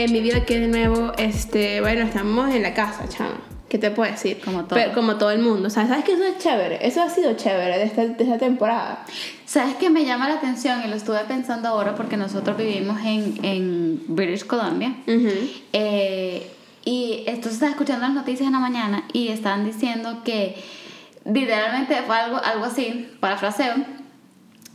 [0.00, 3.36] Eh, mi vida aquí de nuevo, este, bueno, estamos en la casa, chama.
[3.68, 4.40] ¿Qué te puedo decir?
[4.42, 4.70] Como todo.
[4.80, 5.68] Pero- como todo el mundo.
[5.68, 6.12] O sea, ¿sabes qué?
[6.14, 6.78] Eso es chévere.
[6.86, 9.04] Eso ha sido chévere de esta, de esta temporada.
[9.44, 10.80] ¿Sabes qué me llama la atención?
[10.84, 14.94] Y lo estuve pensando ahora porque nosotros vivimos en, en British Columbia.
[15.74, 16.50] Eh,
[16.84, 20.56] y entonces estaba escuchando las noticias en la mañana y estaban diciendo que
[21.26, 23.74] literalmente fue algo, algo así, parafraseo,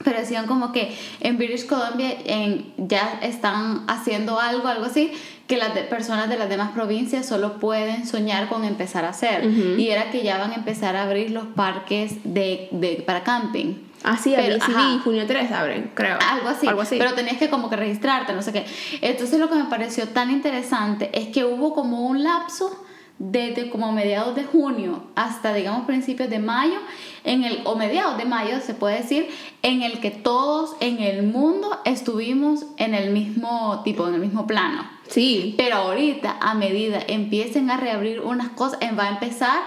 [0.04, 5.12] pero decían como que en British Columbia en, ya están haciendo algo, algo así,
[5.48, 9.44] que las de- personas de las demás provincias solo pueden soñar con empezar a hacer.
[9.78, 13.76] Y era que ya van a empezar a abrir los parques de, de, para camping.
[14.04, 15.00] Ah, sí, ajá.
[15.04, 16.20] junio 3 abren, creo.
[16.30, 16.98] Algo así, Algo así.
[17.00, 18.66] Pero tenías que como que registrarte, no sé qué.
[19.02, 22.84] Entonces lo que me pareció tan interesante es que hubo como un lapso
[23.18, 26.78] desde como mediados de junio hasta digamos principios de mayo,
[27.24, 29.30] en el, o mediados de mayo se puede decir,
[29.62, 34.46] en el que todos en el mundo estuvimos en el mismo tipo, en el mismo
[34.48, 34.84] plano.
[35.08, 35.56] Sí.
[35.58, 39.60] Pero ahorita, a medida empiecen a reabrir unas cosas, va a empezar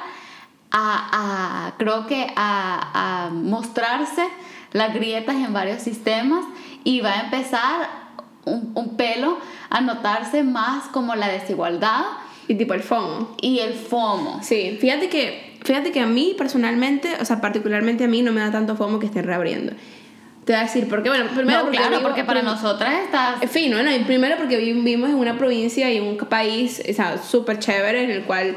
[0.70, 4.28] a, a- creo que a, a mostrarse
[4.72, 6.44] las grietas en varios sistemas
[6.84, 7.88] y va a empezar
[8.44, 9.38] un, un pelo
[9.70, 12.02] a notarse más como la desigualdad
[12.48, 13.36] Y tipo el FOMO.
[13.40, 14.40] y el FOMO.
[14.42, 18.40] Sí, fíjate que, fíjate que a mí personalmente, o sea, particularmente a mí no me
[18.40, 19.72] da tanto FOMO que estén reabriendo.
[20.44, 22.94] Te voy a decir, porque bueno, primero No, porque claro, vivo- porque para prim- nosotras
[23.04, 23.36] está...
[23.42, 26.92] En fin, bueno, y primero porque vivimos en una provincia y en un país, o
[26.94, 28.56] sea, súper chévere en el cual,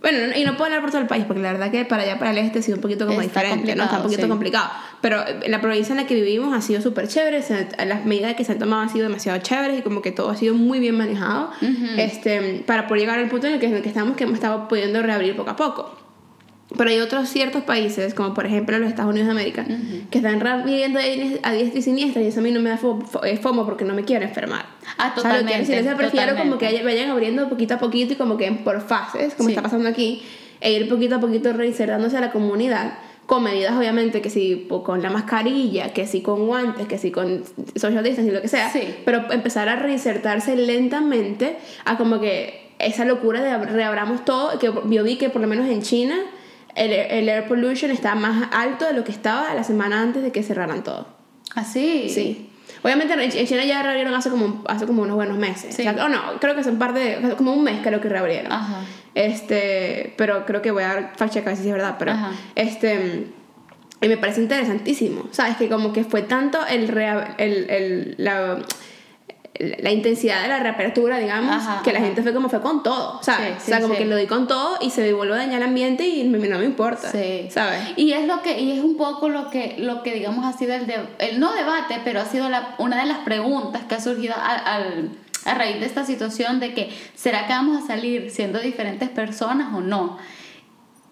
[0.00, 2.04] bueno, no- y no puedo hablar por todo el país porque la verdad que para
[2.04, 3.82] allá, para el este ha sido un poquito como Está diferente, ¿no?
[3.82, 4.28] Está un poquito sí.
[4.28, 4.70] complicado.
[5.02, 8.44] Pero la provincia en la que vivimos ha sido súper chévere, se- las medidas que
[8.44, 10.96] se han tomado han sido demasiado chéveres y como que todo ha sido muy bien
[10.96, 11.50] manejado
[11.98, 14.34] este, para poder llegar al punto en el que, en el que estamos, que hemos
[14.36, 15.96] estado pudiendo reabrir poco a poco.
[16.78, 19.66] Pero hay otros ciertos países, como por ejemplo los Estados Unidos de América,
[20.10, 22.78] que están reabriendo a diestra y siniestra y eso a mí no me da
[23.24, 24.64] eh, fomo porque no me quiero enfermar.
[24.96, 26.84] Ah, O sea, lo que quiero totalmente, decir prefiero como que totalmente.
[26.84, 29.54] vayan abriendo poquito a poquito y como que por fases, como Sí.
[29.54, 30.22] está pasando aquí,
[30.60, 32.94] e ir poquito a poquito reinsertándose a la comunidad
[33.26, 37.10] con medidas obviamente que si po- con la mascarilla, que si con guantes, que si
[37.10, 37.44] con
[37.76, 38.82] social distancing, lo que sea, Sí.
[39.04, 44.66] pero empezar a reinsertarse lentamente a como que esa locura de ab- reabramos todo, que
[44.66, 46.18] yo vi que por lo menos en China
[46.74, 50.32] el, el air pollution está más alto de lo que estaba la semana antes de
[50.32, 51.06] que cerraran todo.
[51.54, 52.08] Así.
[52.08, 52.48] Sí.
[52.82, 55.74] Obviamente en China ya reabrieron hace como, hace como unos buenos meses.
[55.74, 55.82] Sí.
[55.86, 58.50] O sea, no, creo que son par de, como un mes creo que reabrieron.
[58.52, 58.80] Ajá.
[59.14, 62.12] Este, pero creo que voy a dar fact check a ver si es verdad, pero
[62.12, 62.32] Ajá.
[62.54, 63.26] este
[64.00, 65.56] y me parece interesantísimo, ¿sabes?
[65.56, 68.58] Que como que fue tanto el, rea- el, el la,
[69.80, 72.06] la intensidad de la reapertura, digamos, Ajá, que la ajá.
[72.08, 73.54] gente fue como fue con todo, ¿sabes?
[73.62, 74.00] Sí, o sea, como sí.
[74.00, 76.58] que lo di con todo y se vuelve a dañar el ambiente y me- no
[76.58, 77.46] me importa, Sí.
[77.50, 77.80] ¿sabes?
[77.96, 80.74] Y es lo que y es un poco lo que lo que digamos ha sido
[80.74, 84.00] el de, el no debate, pero ha sido la, una de las preguntas que ha
[84.00, 85.10] surgido al, al-
[85.44, 89.74] a raíz de esta situación de que será que vamos a salir siendo diferentes personas
[89.74, 90.18] o no.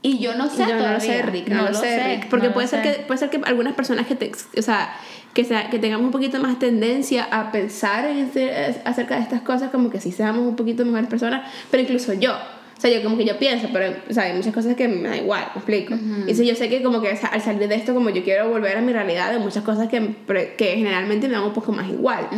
[0.02, 1.00] Y yo no sé Yo no lo todavía.
[1.00, 2.28] sé, Rick, no, lo sé, Rick.
[2.30, 2.96] Porque no puede, ser sé.
[2.96, 4.94] que, puede ser que algunas personas que, te, o sea,
[5.34, 8.50] que, sea, que tengamos un poquito más tendencia a pensar en este-
[8.84, 12.32] acerca de estas cosas, como que sí seamos un poquito mejores personas, pero incluso yo.
[12.32, 15.06] O sea, yo como que yo pienso, pero o sea, hay muchas cosas que me
[15.10, 15.94] da igual, me explico.
[16.26, 18.74] Y si yo sé que como que al salir de esto, como yo quiero volver
[18.78, 20.14] a mi realidad, hay muchas cosas que,
[20.56, 22.28] que generalmente me dan un poco más igual.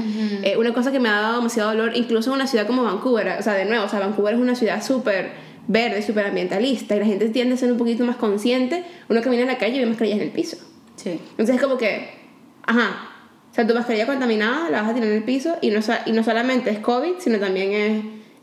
[0.42, 3.36] Eh, una cosa que me ha dado demasiado dolor, incluso en una ciudad como Vancouver,
[3.38, 5.30] o sea, de nuevo, o sea, Vancouver es una ciudad súper
[5.68, 8.82] verde, súper ambientalista, y la gente tiende a ser un poquito más consciente.
[9.08, 10.56] Uno camina en la calle y ve mascarillas en el piso.
[10.96, 11.20] Sí.
[11.30, 12.21] Entonces es como que,
[12.66, 13.08] ajá,
[13.50, 16.12] o sea, tu mascarilla contaminada la vas a tirar en el piso y no, y
[16.12, 17.72] no solamente es COVID, sino también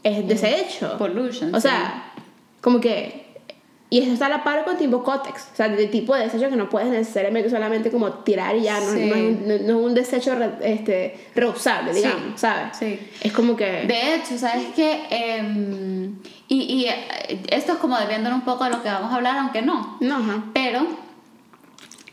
[0.03, 0.97] es, es desecho.
[0.97, 1.67] Pollution, O sí.
[1.67, 2.11] sea,
[2.61, 3.27] como que...
[3.91, 6.47] Y eso está a la par con tipo cótex, o sea, de tipo de desecho
[6.47, 9.05] que no puedes necesariamente solamente como tirar y ya, no, Sí.
[9.09, 12.77] no, es, no- no es un desecho re- este, reusable, Sí, digamos, ¿sabes?
[12.77, 12.99] sí.
[13.21, 13.65] Es como que...
[13.87, 15.07] De hecho, ¿sabes qué?
[15.09, 16.17] Em,
[16.47, 19.37] y, y eh, esto es como debiendo un poco de lo que vamos a hablar,
[19.39, 19.97] aunque no.
[20.01, 20.43] No, ajá.
[20.53, 20.85] Pero,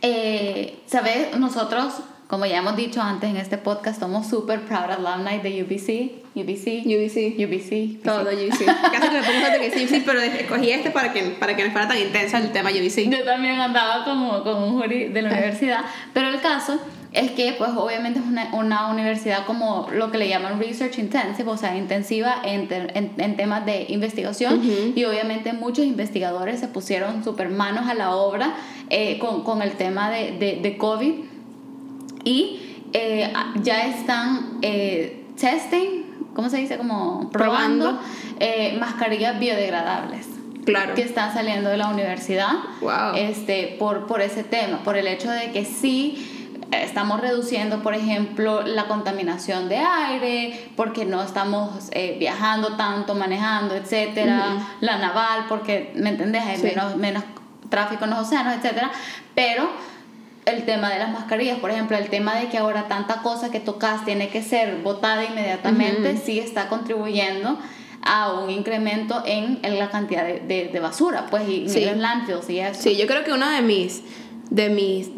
[0.03, 1.37] eh, ¿sabes?
[1.39, 1.95] Nosotros,
[2.29, 6.27] como ya hemos dicho antes en este podcast, somos super proud alumni de UBC.
[6.35, 6.85] UBC.
[6.85, 7.39] UBC.
[7.39, 8.03] UBC.
[8.03, 8.65] Todo UBC.
[8.67, 11.73] Casi que me pongo otro que sí, pero escogí este para que, para que no
[11.73, 13.11] fuera tan intenso el tema UBC.
[13.11, 16.79] Yo también andaba como con un jury de la universidad, pero el caso
[17.17, 21.49] es que pues obviamente es una, una universidad como lo que le llaman research intensive,
[21.51, 24.61] o sea, intensiva en, te- en, en temas de investigación
[24.95, 28.55] y obviamente muchos investigadores se pusieron super manos a la obra
[28.91, 31.15] eh, con, con el tema de, de, de COVID
[32.25, 32.61] y
[32.93, 33.33] eh,
[33.63, 36.03] ya están eh, testing,
[36.35, 36.77] ¿cómo se dice?
[36.77, 38.01] Como probando, Probando.
[38.41, 40.27] eh, mascarillas biodegradables
[40.65, 40.95] Claro.
[40.95, 43.15] que están saliendo de la universidad Wow.
[43.15, 46.36] este, por, por ese tema, por el hecho de que sí
[46.71, 53.75] estamos reduciendo, por ejemplo, la contaminación de aire, porque no estamos eh, viajando tanto, manejando,
[53.75, 56.43] etcétera, la naval, porque, ¿me entendés?
[56.45, 57.25] Hay menos, menos
[57.69, 58.91] tráfico en los océanos, etcétera,
[59.35, 59.69] pero
[60.45, 63.61] el tema de las mascarillas, por ejemplo, el tema de que ahora tanta cosa que
[63.61, 67.59] tocas tiene que ser botada inmediatamente, sí está contribuyendo
[68.03, 72.61] a un incremento en, la cantidad de, de, basura, pues, y en los landfills y
[72.61, 72.81] eso.
[72.81, 74.03] Sí, yo creo que uno de mis,
[74.51, 75.11] de mis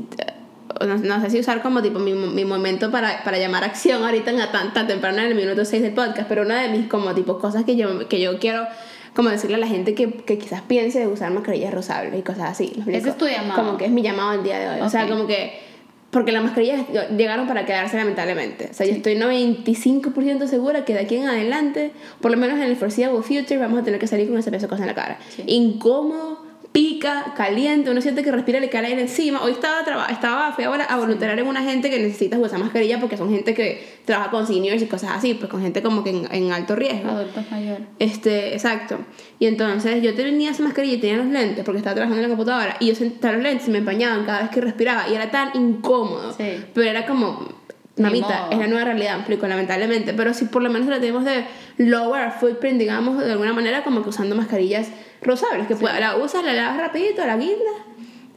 [0.87, 4.39] no, sé si usar como tipo mi, mi momento para, para, llamar acción ahorita en
[4.53, 7.39] tan, tan temprano en el minuto 6 del podcast, pero una de mis como tipo
[7.39, 8.67] cosas que yo, que yo quiero
[9.15, 12.51] como decirle a la gente que, que quizás piense de usar mascarillas rosables y cosas
[12.51, 12.73] así.
[12.87, 13.61] Ese es tu llamado.
[13.61, 14.81] Como que es mi llamado el día de hoy.
[14.81, 15.69] O sea, como que
[16.11, 16.87] porque las mascarillas
[17.17, 18.69] llegaron para quedarse lamentablemente.
[18.71, 22.65] O sea, yo estoy 95% segura que de aquí en adelante, por lo menos en
[22.65, 24.95] el foreseeable future, vamos a tener que salir con ese peso de cosas en la
[24.95, 25.19] cara.
[25.47, 26.38] Incómodo,
[26.73, 29.43] pica, caliente, uno siente que respira le cae aire encima.
[29.43, 33.17] Hoy estaba, estaba fui ahora a voluntariar en una gente que necesita usar mascarilla porque
[33.17, 36.29] son gente que trabaja con seniors y cosas así, pues con gente como que en,
[36.31, 37.11] en alto riesgo.
[37.11, 37.87] Adultos mayores.
[37.99, 38.99] Este, exacto.
[39.39, 42.37] Y entonces yo tenía esa mascarilla y tenía los lentes porque estaba trabajando en la
[42.37, 45.31] computadora y yo sentaba los lentes y me empañaban cada vez que respiraba y era
[45.31, 46.33] tan incómodo.
[46.33, 46.65] Sí.
[46.75, 47.49] Pero era como,
[47.99, 50.13] mamita, es la nueva realidad, explico, lamentablemente.
[50.15, 51.45] Pero si por lo menos tratemos de
[51.79, 54.89] lower footprint, digamos, de alguna manera, como que usando mascarillas
[55.23, 57.73] rosables, que la usas, la lavas rapidito, la guinda,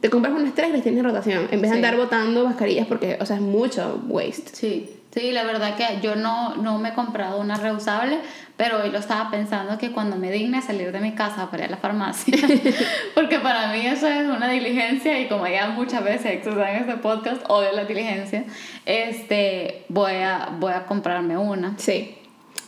[0.00, 3.18] te compras unas tres y tienes en rotación, en vez de andar botando mascarillas porque,
[3.20, 4.50] o sea, es mucho waste.
[4.52, 4.90] Sí.
[5.12, 8.18] Sí, la verdad que yo no, no me he comprado una reusable,
[8.56, 11.68] pero hoy lo estaba pensando que cuando me digne salir de mi casa para ir
[11.68, 12.34] a la farmacia,
[13.14, 16.96] porque para mí eso es una diligencia y como ya muchas veces exusan en este
[16.96, 18.44] podcast, odio la diligencia,
[18.86, 21.74] este, voy, a, voy a comprarme una.
[21.76, 22.16] Sí.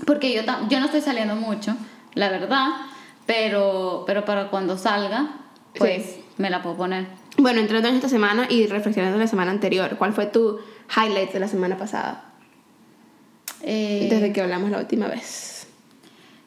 [0.07, 1.75] Porque yo, yo no estoy saliendo mucho,
[2.13, 2.69] la verdad,
[3.25, 5.31] pero, pero para cuando salga,
[5.79, 7.07] pues me la puedo poner.
[7.39, 10.59] Bueno, entrando en esta semana y reflexionando en la semana anterior, ¿cuál fue tu
[10.95, 12.34] highlight de la semana pasada?
[13.67, 15.67] Eh, desde que hablamos la última vez.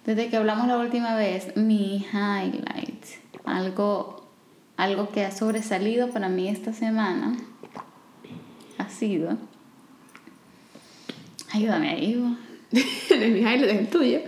[0.05, 3.05] Desde que hablamos la última vez, mi highlight,
[3.43, 4.29] algo,
[4.77, 7.35] algo que ha sobresalido para mí esta semana,
[8.77, 9.37] ha sido...
[11.51, 12.37] Ayúdame ahí,
[12.71, 14.19] de mi highlight es el tuyo.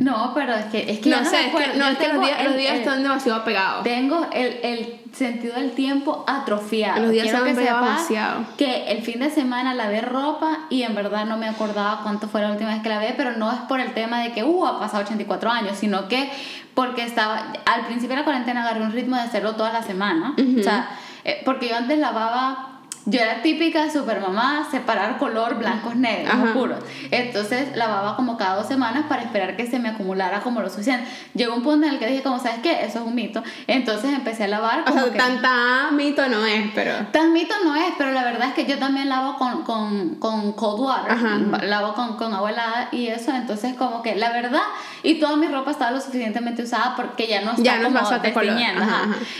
[0.00, 2.76] No, pero es que, es que no, sé, no, es que los días, los días
[2.76, 3.84] están demasiado pegados.
[3.84, 7.00] Tengo el, el, sentido del tiempo atrofiado.
[7.00, 8.44] Los días Quiero que demasiado.
[8.58, 12.42] Que el fin de semana lavé ropa y en verdad no me acordaba cuánto fue
[12.42, 14.78] la última vez que lavé, pero no es por el tema de que, uh, ha
[14.78, 16.30] pasado 84 años, sino que
[16.74, 20.34] porque estaba, al principio de la cuarentena agarré un ritmo de hacerlo toda la semana.
[20.36, 20.90] O sea,
[21.24, 22.77] eh, porque yo antes lavaba
[23.10, 26.78] yo era típica super mamá, separar color blancos negros, oscuros.
[27.10, 31.08] Entonces lavaba como cada dos semanas para esperar que se me acumulara como lo suficiente.
[31.34, 33.42] Llegó un punto en el que dije, como sabes qué, eso es un mito.
[33.66, 34.84] Entonces empecé a lavar.
[34.84, 37.06] Como o sea, tan, mito no es, pero.
[37.10, 40.52] Tan mito no es, pero la verdad es que yo también lavo con, con, con
[40.52, 41.64] cold water.
[41.64, 43.34] Lavo con, con agua helada y eso.
[43.34, 44.62] Entonces, como que la verdad,
[45.02, 47.98] y toda mi ropa estaba lo suficientemente usada porque ya no está como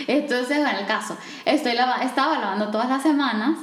[0.07, 1.15] Entonces, en el caso,
[1.45, 3.58] estoy lava, estaba lavando todas las semanas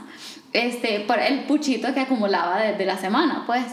[0.52, 3.64] este, por el puchito que acumulaba desde la semana, pues.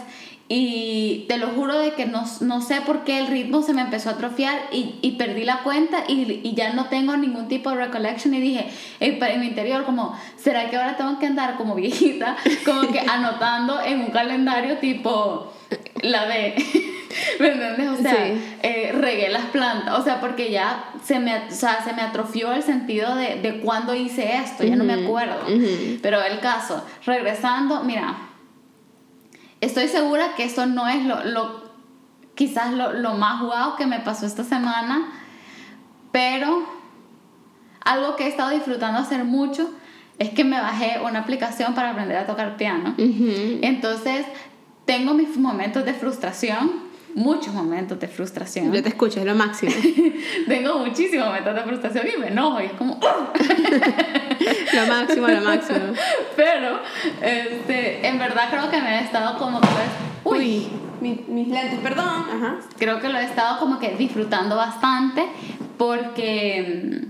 [0.46, 3.80] Y te lo juro de que no, no, sé por qué el ritmo se me
[3.80, 7.70] empezó a atrofiar y, y perdí la cuenta y, y, ya no tengo ningún tipo
[7.70, 8.66] de recollection y dije,
[9.00, 13.80] en mi interior como, ¿será que ahora tengo que andar como viejita, como que anotando
[13.80, 15.50] en un calendario tipo
[16.02, 16.54] la de...
[17.40, 17.88] ¿Me entiendes?
[17.88, 18.26] O sea,
[18.62, 19.98] eh, regué las plantas.
[19.98, 23.60] O sea, porque ya se me, o sea, se me atrofió el sentido de, de
[23.60, 24.64] cuándo hice esto.
[24.64, 25.36] Ya no me acuerdo.
[26.02, 28.16] Pero el caso, regresando, mira,
[29.60, 31.64] estoy segura que esto no es lo, lo
[32.34, 35.12] quizás lo, lo más guau que me pasó esta semana.
[36.10, 36.68] Pero
[37.84, 39.70] algo que he estado disfrutando hacer mucho
[40.18, 42.94] es que me bajé una aplicación para aprender a tocar piano.
[42.98, 44.24] Entonces,
[44.84, 48.72] tengo mis momentos de frustración muchos momentos de frustración.
[48.72, 49.72] Yo te escucho, es lo máximo.
[50.48, 52.98] Tengo muchísimos momentos de frustración y me enojo y es como...
[54.74, 55.78] lo máximo, lo máximo.
[56.36, 56.80] Pero,
[57.22, 59.68] este, en verdad creo que me he estado como que...
[60.24, 60.68] Uy,
[61.00, 62.26] mis lentes, perdón.
[62.34, 62.56] Ajá.
[62.78, 65.26] Creo que lo he estado como que disfrutando bastante
[65.76, 67.08] porque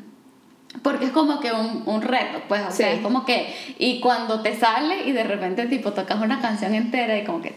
[0.85, 4.43] porque es como que un, un reto, pues, o sea, es como que, y cuando
[4.43, 7.55] te sale y de repente tipo tocas una canción entera y como que,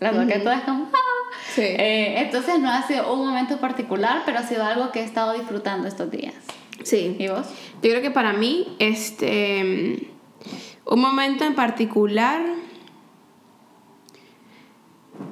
[0.00, 1.36] la toca uh es como, ¡ah!
[1.54, 1.62] Sí.
[1.62, 5.32] Eh, entonces no ha sido un momento particular, pero ha sido algo que he estado
[5.34, 6.34] disfrutando estos días.
[6.82, 7.14] Sí.
[7.20, 7.46] ¿Y vos?
[7.82, 10.08] Yo creo que para mí, este,
[10.86, 12.42] un momento en particular,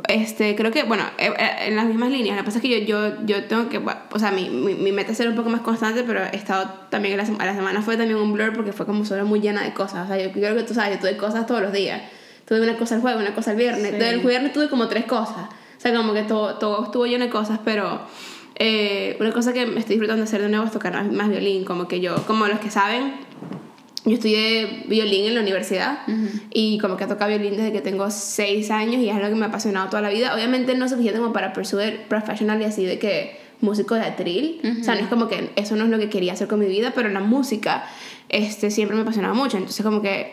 [0.09, 2.37] este, creo que, bueno, eh, eh, en las mismas líneas.
[2.37, 4.93] Lo que pasa es que yo, yo, yo tengo que, o sea, mi, mi, mi,
[4.93, 7.97] meta es ser un poco más constante, pero he estado también, la, la semana fue
[7.97, 10.05] también un blur porque fue como solo muy llena de cosas.
[10.05, 12.03] O sea, yo creo que tú sabes, yo tuve cosas todos los días.
[12.47, 13.91] Tuve una cosa el jueves, una cosa el viernes.
[13.91, 14.03] Sí.
[14.03, 15.49] El viernes tuve como tres cosas.
[15.77, 18.01] O sea, como que todo, todo estuvo lleno de cosas, pero
[18.57, 21.29] eh, una cosa que me estoy disfrutando de hacer de nuevo es tocar más, más
[21.29, 21.65] violín.
[21.65, 23.15] Como que yo, como los que saben,
[24.09, 26.43] yo estudié violín en la universidad uh -huh.
[26.53, 29.35] y como que he tocado violín desde que tengo 6 años y es algo que
[29.35, 30.35] me ha apasionado toda la vida.
[30.35, 34.61] Obviamente no es suficiente como para pursuer professional y así de que músico de atril.
[34.63, 34.81] Uh -huh.
[34.81, 36.67] O sea, no es como que eso no es lo que quería hacer con mi
[36.67, 37.85] vida, pero la música
[38.29, 39.57] este, siempre me apasionaba mucho.
[39.57, 40.33] Entonces como que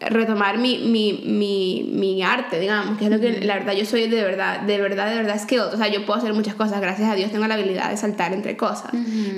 [0.00, 4.08] retomar mi, mi, mi, mi arte, digamos, que es lo que la verdad yo soy
[4.08, 5.74] de verdad, de verdad, de verdad skilled.
[5.74, 8.32] O sea, yo puedo hacer muchas cosas, gracias a Dios tengo la habilidad de saltar
[8.32, 8.90] entre cosas.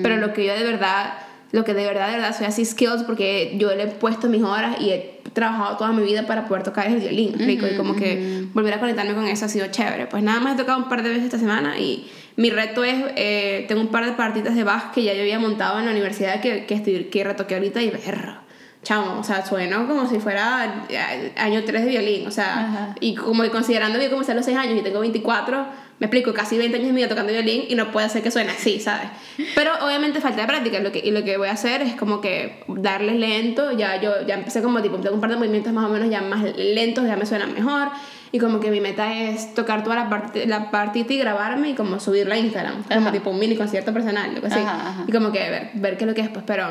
[0.03, 1.15] Pero lo que yo de verdad
[1.53, 4.43] lo que de verdad, de verdad soy así skills porque yo le he puesto mis
[4.43, 7.77] horas y he trabajado toda mi vida para poder tocar el violín, uh -huh, y
[7.77, 7.99] como uh -huh.
[7.99, 10.07] que volver a conectarme con eso ha sido chévere.
[10.07, 12.97] Pues nada más he tocado un par de veces esta semana y mi reto es,
[13.17, 15.93] eh, tengo un par de partitas de Bach que ya yo había montado en la
[15.93, 18.46] universidad que, que, estoy, que retoqué ahorita y verro.
[18.87, 20.87] Chamo, o sea, sueno como si fuera
[21.35, 24.57] año 3 de violín, o sea, y como considerando que yo comencé a los 6
[24.57, 25.67] años y tengo 24,
[25.99, 28.79] me explico, casi 20 años vida tocando violín y no puede ser que suene así,
[28.79, 29.09] ¿sabes?
[29.57, 32.21] Pero obviamente falta de práctica lo que, y lo que voy a hacer es como
[32.21, 35.87] que darle lento, ya yo ya empecé como tipo, tengo un par de movimientos más
[35.87, 37.89] o menos ya más lentos, ya me suenan mejor
[38.31, 41.75] y como que mi meta es tocar toda la, part la partita y grabarme y
[41.75, 42.95] como subirla a Instagram, ajá.
[42.95, 45.05] como tipo un mini concierto personal, lo que así, ajá, ajá.
[45.09, 46.69] y como que ver, ver qué es lo que es, pues, pero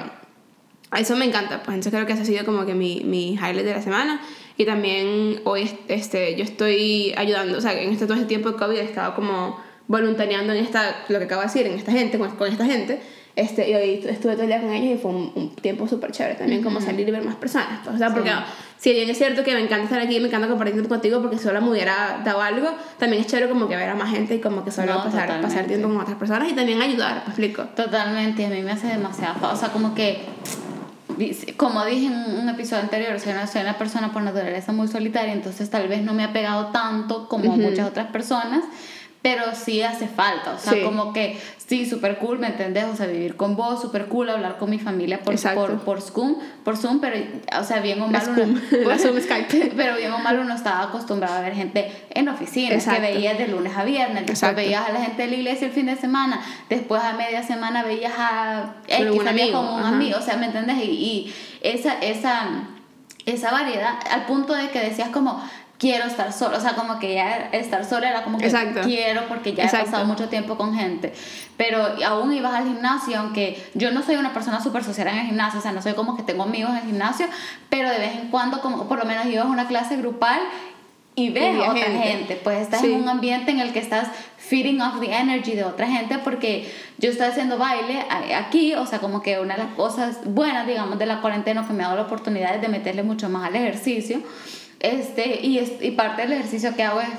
[0.96, 3.66] eso me encanta, pues entonces creo que ese ha sido como que mi, mi highlight
[3.66, 4.22] de la semana.
[4.58, 8.58] Y también hoy este, yo estoy ayudando, o sea, en este todo este tiempo de
[8.58, 12.18] COVID he estado como voluntariando en esta, lo que acabo de decir, en esta gente,
[12.18, 13.02] con, con esta gente.
[13.36, 16.12] Este, y hoy estuve todo el día con ellos y fue un, un tiempo súper
[16.12, 16.66] chévere también, uh -huh.
[16.68, 17.82] como salir y ver más personas.
[17.84, 18.36] Pues, o sea, porque sí.
[18.78, 21.62] si bien es cierto que me encanta estar aquí, me encanta compartir contigo porque solo
[21.62, 24.64] me hubiera dado algo, también es chévere como que ver a más gente y como
[24.64, 27.64] que solo no, pasar, pasar tiempo con otras personas y también ayudar, ¿me explico?
[27.76, 30.20] Totalmente, a mí me hace demasiado, o sea, como que
[31.58, 35.34] como dije en un episodio anterior, soy una, soy una persona por naturaleza muy solitaria,
[35.34, 37.70] entonces tal vez no me ha pegado tanto como uh -huh.
[37.70, 38.64] muchas otras personas,
[39.26, 40.82] pero sí hace falta, o sea, sí.
[40.84, 42.84] como que sí, súper cool, ¿me entendés?
[42.84, 46.36] O sea, vivir con vos, súper cool, hablar con mi familia por, por, por, Zoom,
[46.64, 47.18] por Zoom, pero,
[47.60, 49.74] o sea, bien o mal uno, pues, Zoom Skype.
[49.76, 53.48] pero bien o mal uno estaba acostumbrado a ver gente en oficinas, que veías de
[53.48, 54.58] lunes a viernes, después Exacto.
[54.58, 56.40] veías a la gente de la iglesia el fin de semana,
[56.70, 59.88] después a media semana veías a X, un amigo, con un Ajá.
[59.88, 60.78] amigo, o sea, ¿me entendés?
[60.84, 62.48] Y, y esa, esa,
[63.26, 65.42] esa variedad, al punto de que decías como,
[65.78, 68.82] quiero estar sola, o sea, como que ya estar sola era como que Exacto.
[68.84, 69.88] quiero porque ya Exacto.
[69.88, 71.14] he pasado mucho tiempo con gente,
[71.58, 75.26] pero aún ibas al gimnasio, aunque yo no soy una persona súper social en el
[75.28, 77.28] gimnasio, o sea, no soy como que tengo amigos en el gimnasio,
[77.70, 80.40] pero de vez en cuando, como por lo menos ibas a una clase grupal
[81.16, 82.08] y ves a otra gente.
[82.08, 82.42] gente.
[82.44, 82.88] pues estás sí.
[82.94, 86.70] en un ambiente en el que estás feeding off the energy de otra gente porque
[86.98, 88.06] yo estoy haciendo baile
[88.36, 91.74] aquí, o sea, como que una de las cosas buenas, digamos, de la cuarentena que
[91.74, 94.22] me ha dado la oportunidad es de meterle mucho más al ejercicio
[94.86, 97.10] este, y, y parte del ejercicio que hago es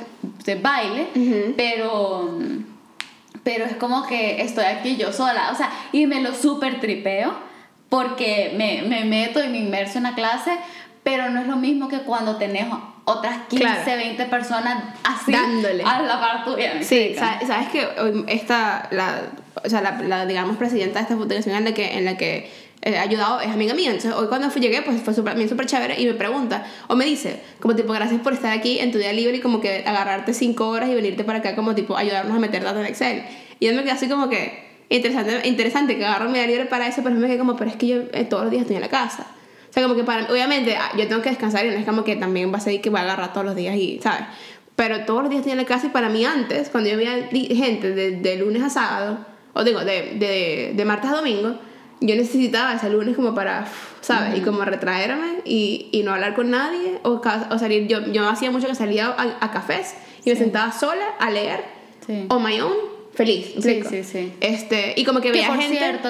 [0.45, 1.55] de baile, uh -huh.
[1.57, 2.39] pero,
[3.43, 7.35] pero es como que estoy aquí yo sola, o sea, y me lo súper tripeo
[7.89, 10.53] porque me, me meto y me inmerso en la clase,
[11.03, 12.67] pero no es lo mismo que cuando tenés
[13.05, 13.83] otras 15, claro.
[13.87, 16.83] 20 personas así dándole a la par tuya.
[16.83, 17.87] Sí, sabes, sabes que
[18.27, 19.21] esta, la,
[19.65, 22.51] o sea, la, la, digamos, presidenta de esta fundación en la que, en la que
[22.83, 23.91] he ayudado es amiga mía.
[23.91, 27.05] Entonces, hoy cuando fui, llegué, pues fue súper super chévere y me pregunta, o me
[27.05, 30.33] dice, como tipo, gracias por estar aquí en tu día libre y como que agarrarte
[30.33, 33.23] 5 horas y venirte para acá, como tipo, ayudarnos a meter datos en Excel.
[33.59, 36.87] Y yo me quedé así como que, interesante, interesante que agarro mi día libre para
[36.87, 38.83] eso, pero me quedé como, pero es que yo eh, todos los días estoy en
[38.83, 39.27] la casa.
[39.69, 42.05] O sea, como que para, obviamente, ah, yo tengo que descansar y no es como
[42.05, 44.23] que también va a ser que voy a agarrar todos los días y, ¿sabes?
[44.77, 47.29] Pero todos los días estoy en la casa y para mí antes, cuando yo veía
[47.31, 49.19] gente de, de lunes a sábado,
[49.55, 51.59] o digo, de, de, de martes a domingo,
[52.01, 53.67] yo necesitaba ese lunes como para,
[54.01, 54.31] ¿sabes?
[54.31, 54.39] Uh -huh.
[54.39, 57.87] Y como retraerme y, y, no hablar con nadie o, o salir.
[57.87, 60.31] Yo, yo hacía mucho que salía a, a cafés y sí.
[60.31, 61.65] me sentaba sola a leer
[62.07, 62.27] sí.
[62.29, 62.77] o my own,
[63.15, 63.55] feliz.
[63.61, 64.33] Sí, sí, sí.
[64.41, 65.79] Este, y como que veía que por gente.
[65.79, 66.09] cierto,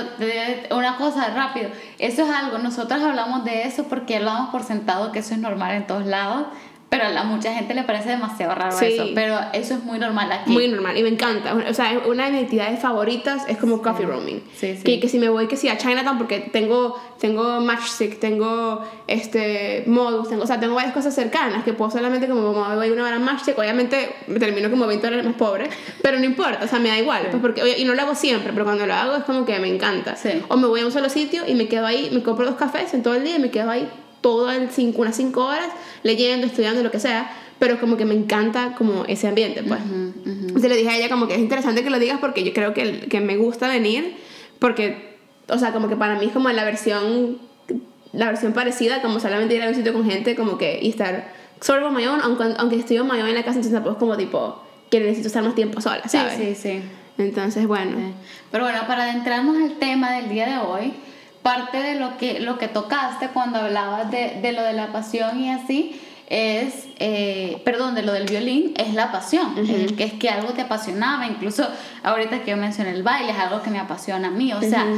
[0.76, 1.70] una cosa rápido.
[1.98, 5.74] Eso es algo, nosotros hablamos de eso porque hablamos por sentado que eso es normal
[5.74, 6.46] en todos lados.
[6.88, 8.86] Pero a mucha gente le parece demasiado raro sí.
[8.86, 9.06] eso.
[9.14, 10.52] Pero eso es muy normal aquí.
[10.52, 10.96] Muy normal.
[10.96, 11.54] Y me encanta.
[11.68, 14.42] O sea, una de mis actividades favoritas es como coffee roaming.
[14.54, 14.82] Sí, sí.
[14.84, 19.82] Que, que si me voy que si a Chinatown porque tengo, tengo Matchstick, tengo este,
[19.86, 23.04] Modus, tengo, o sea, tengo varias cosas cercanas que puedo solamente como, como voy una
[23.04, 25.68] hora a Matchstick, obviamente me termino como 20 dólares más pobre,
[26.02, 27.26] pero no importa, o sea, me da igual.
[27.30, 29.68] Pues porque, y no lo hago siempre, pero cuando lo hago es como que me
[29.68, 30.16] encanta.
[30.16, 30.42] Sí.
[30.48, 32.94] O me voy a un solo sitio y me quedo ahí, me compro dos cafés
[32.94, 33.88] en todo el día y me quedo ahí
[34.26, 35.68] todo el cinco, unas 5 horas
[36.02, 37.30] leyendo, estudiando, lo que sea,
[37.60, 39.78] pero como que me encanta como ese ambiente, pues.
[40.26, 42.74] Entonces le dije a ella como que es interesante que lo digas porque yo creo
[42.74, 44.16] que, que me gusta venir,
[44.58, 45.16] porque,
[45.48, 47.38] o sea, como que para mí es como la versión,
[48.12, 51.32] la versión parecida, como solamente ir a un sitio con gente, como que, y estar
[51.60, 54.16] solo con my aunque, aunque estoy en my en la casa, entonces tampoco es como
[54.16, 56.34] tipo, que necesito estar más tiempo sola, ¿sabes?
[56.36, 56.82] Sí, sí, sí.
[57.16, 57.92] Entonces, bueno.
[58.50, 60.94] Pero bueno, para adentrarnos al tema del día de hoy,
[61.46, 65.40] parte de lo que, lo que tocaste cuando hablabas de, de lo de la pasión
[65.40, 69.54] y así, es, eh, perdón, de lo del violín, es la pasión,
[69.96, 71.64] que es que algo te apasionaba, incluso
[72.02, 74.88] ahorita que yo mencioné el baile, es algo que me apasiona a mí, o sea,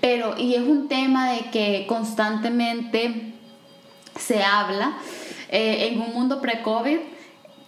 [0.00, 3.32] pero, y es un tema de que constantemente
[4.16, 4.98] se habla,
[5.48, 6.98] eh, en un mundo pre-COVID,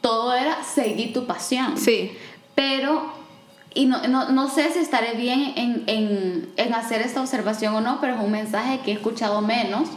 [0.00, 1.76] todo era seguir tu pasión.
[1.76, 2.16] Sí.
[2.54, 3.17] Pero
[3.78, 7.80] y no, no, no, sé si estaré bien en, en, en, hacer esta observación o
[7.80, 9.88] no, pero es un mensaje que he escuchado menos,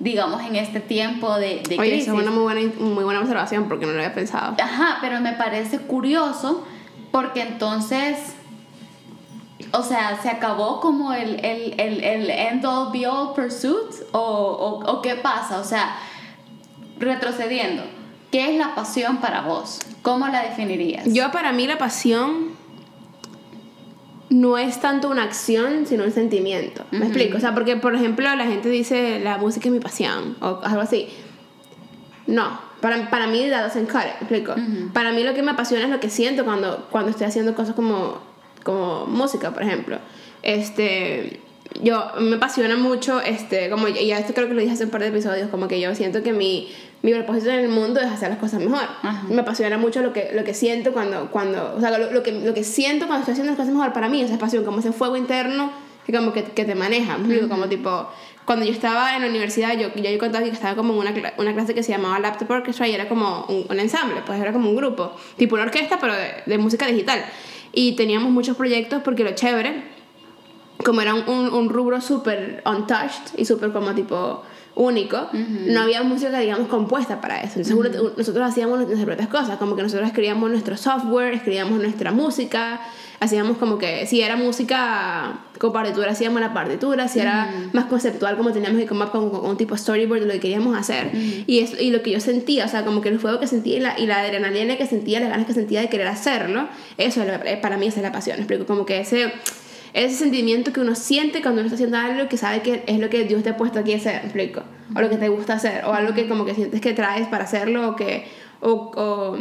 [0.00, 3.86] digamos, en este tiempo de, de Oye, es una muy buena, muy buena observación porque
[3.86, 4.56] no lo había pensado.
[4.60, 6.66] Ajá, pero me parece curioso
[7.12, 8.18] porque entonces,
[9.70, 14.02] o sea, ¿se acabó como el, el, el, el end all be all pursuit?
[14.10, 15.60] ¿O, o, o qué pasa?
[15.60, 15.94] O sea,
[16.98, 17.84] retrocediendo,
[18.32, 19.78] ¿qué es la pasión para vos?
[20.02, 21.04] ¿Cómo la definirías?
[21.06, 22.57] Yo para mí la pasión
[24.30, 26.84] no es tanto una acción, sino un sentimiento.
[26.90, 27.38] ¿Me explico?
[27.38, 30.80] O sea, porque, por ejemplo, la gente dice, la música es mi pasión, o algo
[30.80, 31.08] así.
[32.26, 34.54] No, para, para mí that doesn't cut it, ¿me explico?
[34.92, 37.74] Para mí lo que me apasiona es lo que siento cuando, cuando estoy haciendo cosas
[37.74, 38.18] como,
[38.64, 39.98] como música, por ejemplo.
[40.42, 41.40] Este,
[41.82, 45.00] yo me apasiona mucho, este, como ya esto creo que lo dije hace un par
[45.00, 46.68] de episodios, como que yo siento que mi,
[47.02, 48.82] mi propósito en el mundo es hacer las cosas mejor.
[49.28, 52.54] Me apasiona mucho lo que, lo que siento cuando, cuando o sea, lo, que, lo
[52.54, 55.16] que siento cuando estoy haciendo las cosas mejor para mí, esa pasión, como ese fuego
[55.16, 55.70] interno
[56.04, 57.18] que como que, que te maneja,
[57.50, 58.08] como tipo,
[58.46, 61.34] cuando yo estaba en la universidad, yo, yo, yo contaba que estaba como en una,
[61.36, 64.54] una clase que se llamaba Laptop Orchestra y era como un, un, ensamble, pues era
[64.54, 67.22] como un grupo, tipo una orquesta, pero de, de música digital.
[67.72, 69.98] Y teníamos muchos proyectos porque lo chévere
[70.84, 74.42] como era un, un, rubro súper untouched y súper como tipo
[74.78, 77.60] único, no había música, digamos, compuesta para eso.
[77.60, 82.80] Entonces, nosotros hacíamos nuestras propias cosas, como que nosotros escribíamos nuestro software, escribíamos nuestra música,
[83.18, 88.36] hacíamos como que, si era música con partitura, hacíamos la partitura, si era más conceptual,
[88.36, 91.10] como teníamos que comer con, con, un tipo storyboard de lo que queríamos hacer.
[91.14, 93.76] y, es, y lo que yo sentía, o sea, como que el fuego que sentía
[93.76, 97.20] y la, y la adrenalina que sentía, las ganas que sentía de querer hacerlo, eso
[97.60, 99.32] para mí esa es la pasión, explico, como que ese
[100.04, 103.10] ese sentimiento que uno siente cuando uno está haciendo algo que sabe que es lo
[103.10, 104.62] que Dios te ha puesto aquí a hacer, explico,
[104.94, 107.44] o lo que te gusta hacer, o algo que como que sientes que traes para
[107.44, 108.28] hacerlo, o que,
[108.60, 109.36] o, o,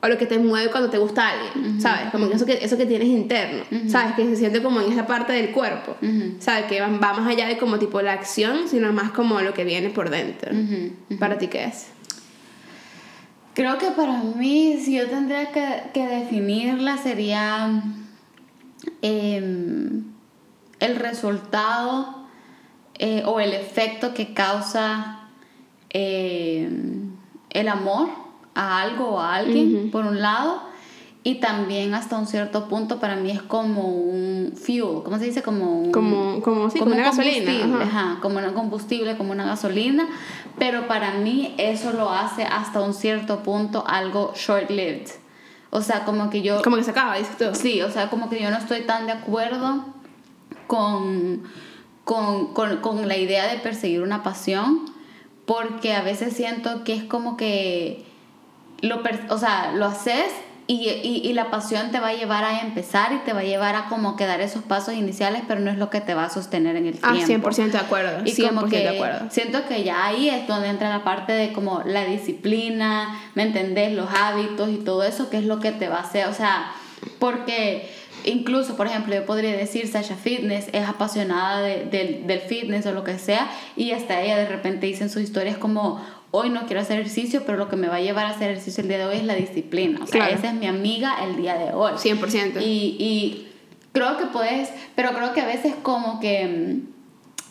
[0.00, 2.10] o lo que te mueve cuando te gusta alguien, ¿sabes?
[2.10, 4.14] Como que eso que, eso que tienes interno, ¿sabes?
[4.14, 5.96] Que se siente como en esa parte del cuerpo,
[6.40, 6.64] ¿sabes?
[6.66, 9.90] Que va, más allá de como tipo la acción, sino más como lo que viene
[9.90, 10.50] por dentro.
[11.20, 11.88] ¿Para ti qué es?
[13.54, 17.82] Creo que para mí, si yo tendría que, que definirla, sería
[19.02, 20.04] Em,
[20.80, 22.26] el resultado
[22.98, 25.28] eh, o el efecto que causa
[25.90, 27.12] em,
[27.50, 28.08] el amor
[28.54, 30.62] a algo o a alguien, por un lado,
[31.22, 35.42] y también hasta un cierto punto para mí es como un fuel, ¿cómo se dice?
[35.42, 37.82] Como un, como, como, como, una gasolina.
[37.82, 38.18] Ajá.
[38.22, 40.08] como un combustible, como una gasolina,
[40.58, 45.25] pero para mí eso lo hace hasta un cierto punto algo short-lived.
[45.76, 46.62] O sea, como que yo...
[46.62, 47.44] Como que se acaba, dices tú.
[47.52, 49.84] Sí, o sea, como que yo no estoy tan de acuerdo
[50.66, 51.42] con,
[52.02, 54.86] con, con, con la idea de perseguir una pasión,
[55.44, 58.06] porque a veces siento que es como que
[58.80, 60.32] lo, o sea, lo haces
[60.68, 63.44] y, y, y, la pasión te va a llevar a empezar y te va a
[63.44, 66.24] llevar a como que dar esos pasos iniciales, pero no es lo que te va
[66.24, 67.48] a sostener en el ah, tiempo.
[67.48, 68.22] Ah, 100% de acuerdo.
[68.24, 69.26] Y como que de acuerdo.
[69.30, 73.92] siento que ya ahí es donde entra la parte de como la disciplina, ¿me entendés?
[73.92, 76.72] Los hábitos y todo eso, que es lo que te va a hacer, o sea,
[77.20, 77.88] porque
[78.24, 83.04] incluso, por ejemplo, yo podría decir, Sasha Fitness es apasionada de, del fitness o lo
[83.04, 86.04] que sea, y hasta ella de repente dice en sus historias como,
[86.36, 88.82] hoy no quiero hacer ejercicio, pero lo que me va a llevar a hacer ejercicio
[88.82, 90.00] el día de hoy es la disciplina.
[90.02, 91.92] O sea, esa es mi amiga el día de hoy.
[91.92, 92.60] 100%.
[92.60, 93.48] Y, y
[93.92, 96.46] creo que puedes, pero creo que a veces como que...
[96.46, 96.96] Mm,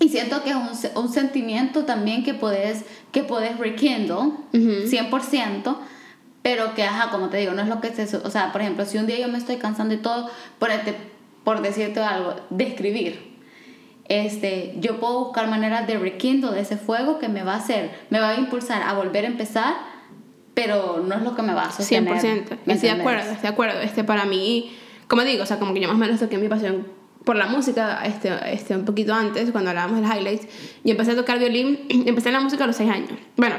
[0.04, 5.78] y siento que es un, un sentimiento también que puedes, que puedes rekindle, 100%,
[6.42, 8.18] pero que, ajá, como te digo, no es lo que se...
[8.18, 10.70] O sea, por ejemplo, si un día yo me estoy cansando y todo, por,
[11.44, 13.35] por decirte algo, de escribir
[14.08, 17.92] este, yo puedo buscar maneras de rekindle de ese fuego que me va a hacer,
[18.10, 19.74] me va a impulsar a volver a empezar,
[20.54, 22.14] pero no es lo que me va a sostener.
[22.14, 23.82] 100%, estoy de acuerdo, estoy de acuerdo.
[23.82, 24.76] Este, para mí,
[25.08, 26.88] como digo, o sea, como que yo más o menos toqué mi pasión
[27.24, 30.48] por la música este, este, un poquito antes, cuando hablábamos del highlights,
[30.84, 33.10] yo empecé a tocar violín, empecé en la música a los 6 años.
[33.36, 33.56] Bueno,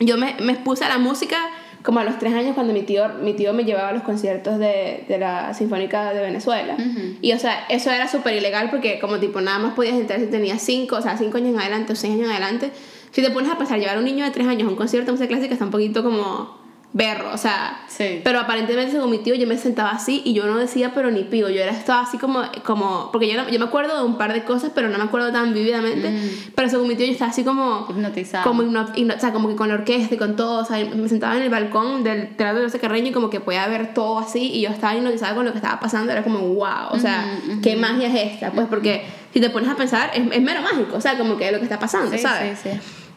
[0.00, 1.36] yo me, me expuse a la música
[1.84, 4.58] como a los tres años cuando mi tío, mi tío me llevaba a los conciertos
[4.58, 6.78] de, de la Sinfónica de Venezuela.
[7.20, 10.26] Y o sea, eso era súper ilegal porque como tipo nada más podías entrar si
[10.26, 12.70] tenías cinco, o sea, cinco años en adelante o seis años en adelante.
[13.10, 15.06] Si te pones a pasar, llevar a un niño de tres años a un concierto
[15.06, 16.63] de música clásica está un poquito como
[16.96, 18.20] berro, o sea, Sí.
[18.22, 21.24] pero aparentemente según mi tío yo me sentaba así y yo no decía pero ni
[21.24, 24.16] pigo, yo era estaba así como, como porque yo, no- yo me acuerdo de un
[24.16, 26.12] par de cosas pero no me acuerdo tan vividamente,
[26.54, 28.44] pero según mi tío yo estaba así como, Hipnotizada.
[28.44, 30.78] como, hipno- hipno- o sea, como que con la orquesta y con todo, o sea,
[30.94, 33.92] me sentaba en el balcón del Teatro de José Carreño y como que podía ver
[33.92, 36.98] todo así y yo estaba hipnotizada con lo que estaba pasando, era como wow, o
[37.00, 37.26] sea,
[37.60, 40.96] qué magia es esta, pues porque si te pones a pensar es, es mero mágico,
[40.96, 42.60] o sea, como que lo que está pasando, Sí, ¿sabes?
[42.62, 42.70] sí.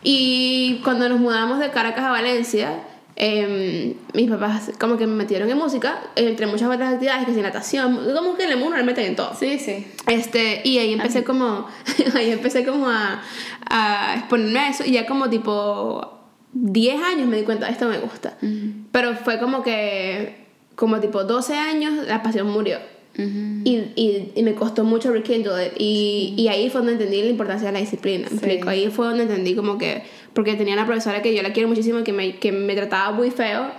[0.04, 2.70] Y cuando nos mudamos de Caracas a Valencia,
[3.18, 7.42] em, mis papás como que me metieron en música, entre muchas otras actividades, que si
[7.42, 9.36] natación, como que en el mundo me meten en todo.
[9.38, 9.86] Sí, sí.
[10.08, 11.68] Este, y ahí empecé como,
[12.16, 13.22] ahí empecé como a,
[13.70, 16.18] a exponerme a eso y ya como tipo
[16.54, 18.38] 10 años me di cuenta, esto me gusta.
[18.92, 22.80] Pero fue como que, como tipo 12 años, la pasión murió.
[23.20, 25.74] Y, y, y me costó mucho rekindle it.
[25.80, 28.28] Y, y ahí fue donde entendí la importancia de la disciplina.
[28.30, 28.70] ¿me explico?
[28.70, 30.04] Ahí fue donde entendí como que,
[30.38, 33.32] porque tenía una profesora que yo la quiero muchísimo, que me, que me trataba muy
[33.32, 33.72] feo,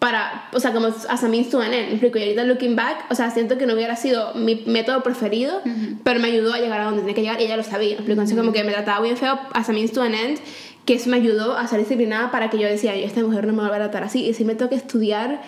[0.00, 2.18] para, o sea, como as a means to an end, ¿me explico?
[2.18, 5.62] Y ahorita looking back, o sea, siento que no hubiera sido mi método preferido,
[6.02, 7.94] pero me ayudó a llegar a donde tenía que llegar y ella lo sabía, ¿me
[7.98, 8.14] explico?
[8.14, 10.40] Entonces como que me trataba bien feo as a means to an end,
[10.86, 13.52] que eso me ayudó a ser disciplinada para que yo decía, "Ay, esta mujer no
[13.52, 15.40] me va a tratar así, y si me toca estudiar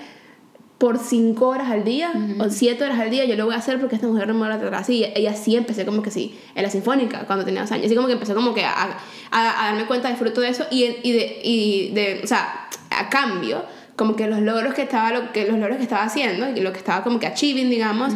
[0.84, 3.80] por 5 horas al día o 7 horas al día, yo lo voy a hacer
[3.80, 5.02] porque esta mujer no me va a tratar así.
[5.16, 7.86] Y así empecé como que sí, en la sinfónica, cuando tenía dos años.
[7.86, 8.98] Así como que empecé como que a,
[9.30, 12.68] a, a darme cuenta del fruto de eso y, y, de, y de, o sea,
[12.90, 13.64] a cambio,
[13.96, 16.70] como que los logros que estaba, lo, que los logros que estaba haciendo y lo
[16.72, 18.12] que estaba como que achieving, digamos,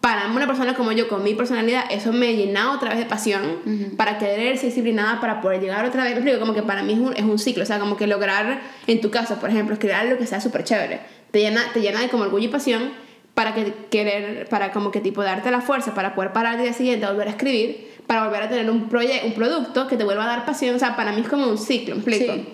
[0.00, 3.92] para una persona como yo, con mi personalidad, eso me llenaba otra vez de pasión
[3.96, 6.38] para querer ser disciplinada, para poder llegar otra vez.
[6.40, 9.00] Como que para mí es un, es un ciclo, o sea, como que lograr, en
[9.00, 11.19] tu caso, por ejemplo, crear algo que sea súper chévere.
[11.30, 12.90] Te llena, te llena de como orgullo y pasión
[13.34, 16.72] para que querer, para como que tipo darte la fuerza para poder parar al día
[16.72, 20.24] siguiente, volver a escribir, para volver a tener un, proye un producto que te vuelva
[20.24, 20.74] a dar pasión.
[20.74, 22.34] O sea, para mí es como un ciclo, ¿me explico?
[22.34, 22.48] Sí.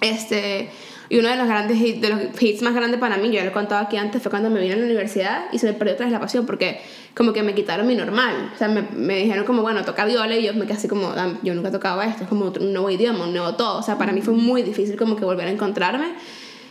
[0.00, 0.70] Este,
[1.08, 3.44] y uno de los grandes hits, de los hits más grandes para mí, yo ya
[3.44, 5.72] lo he contado aquí antes, fue cuando me vine a la universidad y se me
[5.74, 6.80] perdió otra vez la pasión porque
[7.14, 8.50] como que me quitaron mi normal.
[8.54, 11.08] O sea, me, me dijeron como, bueno, toca viola y yo me quedé así como,
[11.10, 13.78] "Ah, yo nunca tocaba esto, es como un nuevo idioma, un nuevo todo.
[13.78, 16.14] O sea, para mí fue muy difícil como que volver a encontrarme.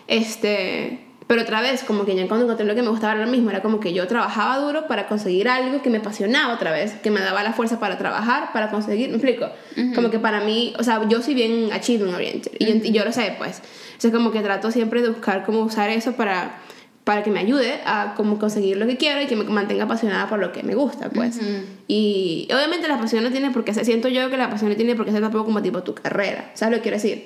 [0.07, 3.31] Este, pero otra vez, como que ya cuando encontré lo que me gustaba era lo
[3.31, 6.93] mismo, era como que yo trabajaba duro para conseguir algo que me apasionaba otra vez,
[7.01, 9.49] que me daba la fuerza para trabajar, para conseguir, me explico,
[9.95, 13.03] como que para mí, o sea, yo soy bien achievement oriented y, yo, y yo
[13.03, 16.59] lo sé, pues, entonces como que trato siempre de buscar cómo usar eso para
[17.05, 20.27] para que me ayude a como conseguir lo que quiero y que me mantenga apasionada
[20.27, 21.39] por lo que me gusta, pues.
[21.87, 24.75] Y obviamente la pasión no tiene por qué ser, siento yo que la pasión no
[24.75, 27.23] tiene por qué ser tampoco como tipo tu carrera, ¿sabes lo que quiero decir?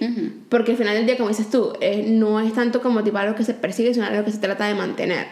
[0.49, 3.35] Porque al final del día, como dices tú, eh, no es tanto como tipo algo
[3.35, 5.27] que se persigue, sino algo que se trata de mantener,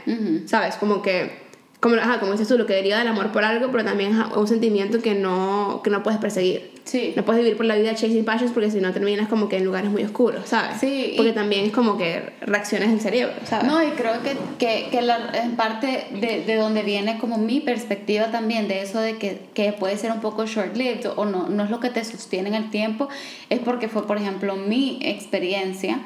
[0.45, 0.75] ¿sabes?
[0.75, 1.46] Como que,
[1.79, 4.35] como, ajá, como dices tú, lo que deriva del amor por algo, pero también es
[4.35, 6.71] un sentimiento que no, que no puedes perseguir.
[6.85, 7.13] Sí.
[7.15, 9.65] No puedes vivir por la vida chasing passions porque si no terminas como que en
[9.65, 10.79] lugares muy oscuros, ¿sabes?
[10.79, 13.67] Sí, Porque también es como que reacciones del cerebro, ¿sabes?
[13.67, 17.59] No, y creo que, que, que la, en parte de, de donde viene como mi
[17.59, 21.63] perspectiva también de eso de que, que puede ser un poco short-lived o no, no
[21.63, 23.09] es lo que te sostiene en el tiempo,
[23.49, 25.99] es porque fue, por ejemplo, mi experiencia.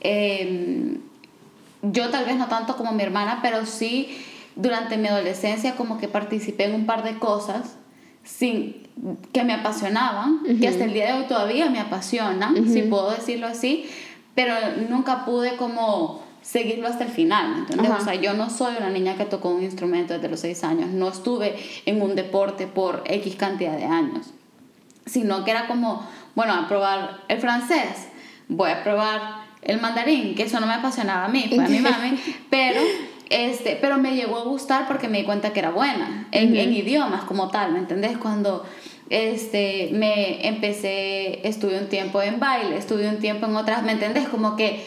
[0.00, 0.96] eh,
[1.82, 4.08] yo tal vez no tanto como mi hermana, pero sí
[4.58, 7.76] durante mi adolescencia como que participé en un par de cosas
[8.24, 8.88] sin
[9.32, 13.46] que me apasionaban, que hasta el día de hoy todavía me apasionan, si puedo decirlo
[13.46, 13.88] así,
[14.34, 14.54] pero
[14.90, 17.90] nunca pude como seguirlo hasta el final, ¿me ¿entiendes?
[17.90, 18.02] Ajá.
[18.02, 20.90] O sea, yo no soy una niña que tocó un instrumento desde los seis años,
[20.90, 24.32] no estuve en un deporte por X cantidad de años,
[25.06, 28.08] sino que era como, bueno, a probar el francés,
[28.48, 31.78] voy a probar el mandarín, que eso no me apasionaba a mí, fue a mi
[31.78, 32.18] mami,
[32.50, 32.80] pero,
[33.30, 36.72] este, pero me llegó a gustar porque me di cuenta que era buena en, en
[36.72, 38.16] idiomas como tal, ¿me entendés?
[38.18, 38.64] Cuando
[39.10, 44.28] este, me empecé, estuve un tiempo en baile, estuve un tiempo en otras, ¿me entendés?
[44.28, 44.84] Como que...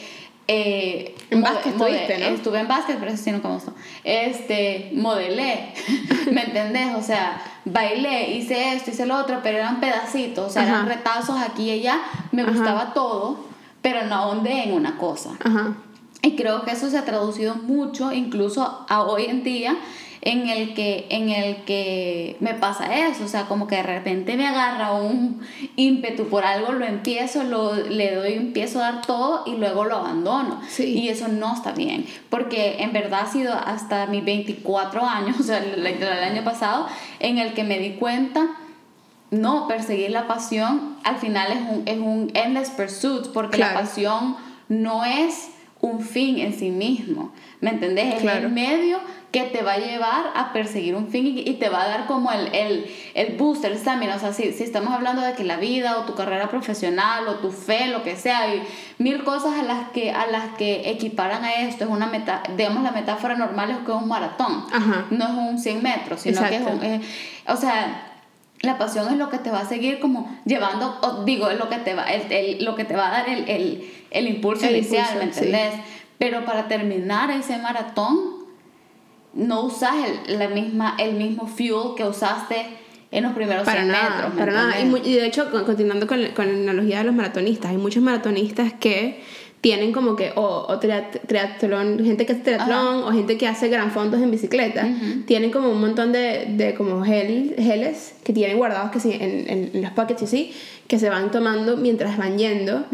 [0.48, 2.26] eh, En básquet estuviste, ¿no?
[2.28, 3.74] Estuve en básquet, pero eso sí nunca me gustó.
[4.04, 5.74] Este, modelé,
[6.32, 6.94] ¿me entendés?
[6.96, 11.40] O sea, bailé, hice esto, hice lo otro, pero eran pedacitos, o sea, eran retazos
[11.40, 12.00] aquí y allá.
[12.32, 12.52] Me Ajá.
[12.52, 13.40] gustaba todo,
[13.82, 15.32] pero no ahondé en una cosa.
[15.44, 15.74] Ajá.
[16.22, 19.76] Y creo que eso se ha traducido mucho, incluso a hoy en día,
[20.22, 23.24] en el que, en el que me pasa eso.
[23.24, 25.42] O sea, como que de repente me agarra un
[25.76, 29.96] ímpetu por algo, lo empiezo, lo, le doy, empiezo a dar todo y luego lo
[29.96, 30.62] abandono.
[30.70, 31.00] Sí.
[31.00, 35.44] Y eso no está bien, porque en verdad ha sido hasta mis 24 años, o
[35.44, 36.88] sea, el, el año pasado,
[37.20, 38.58] en el que me di cuenta
[39.32, 44.36] no, perseguir la pasión al final es un, es un endless pursuit porque la pasión
[44.68, 45.51] no es
[45.82, 47.32] un fin en sí mismo.
[47.60, 48.16] ¿Me entendés?
[48.16, 49.00] Es el medio
[49.32, 52.32] que te va a llevar a perseguir un fin y, te va a dar como
[52.32, 54.16] el, el, el boost, el stamina.
[54.16, 57.36] O sea, si, si estamos hablando de que la vida o tu carrera profesional o
[57.36, 58.64] tu fe, lo que sea, hay
[58.98, 61.86] mil cosas a las que, a las que equiparan a esto.
[61.86, 64.66] Es una meta, digamos, la metáfora normal es que es un maratón.
[65.10, 67.02] No es un 100 metros, sino que es un...
[67.48, 68.11] o sea,
[68.62, 71.78] la pasión es lo que te va a seguir como llevando, digo, es lo que
[71.78, 75.24] te va, el, lo que te va a dar el, el, el impulso inicial, ¿me
[75.24, 75.74] entendés?
[76.18, 78.42] Pero para terminar ese maratón,
[79.34, 79.96] no usas
[80.28, 82.68] el, la misma, el mismo fuel que usaste
[83.10, 84.34] en los primeros para metros.
[84.38, 84.80] Para nada.
[84.80, 89.24] Y, de hecho, continuando con, con la analogía de los maratonistas, hay muchos maratonistas que
[89.62, 93.92] tienen como que, o, o triatlón, gente que hace triatlón, o gente que hace gran
[93.92, 94.88] fondos en bicicleta,
[95.28, 99.72] tienen como un montón de, de como gel, geles que tienen guardados que sí, en,
[99.74, 100.54] en, los pockets y así,
[100.88, 102.86] que se van tomando mientras van yendo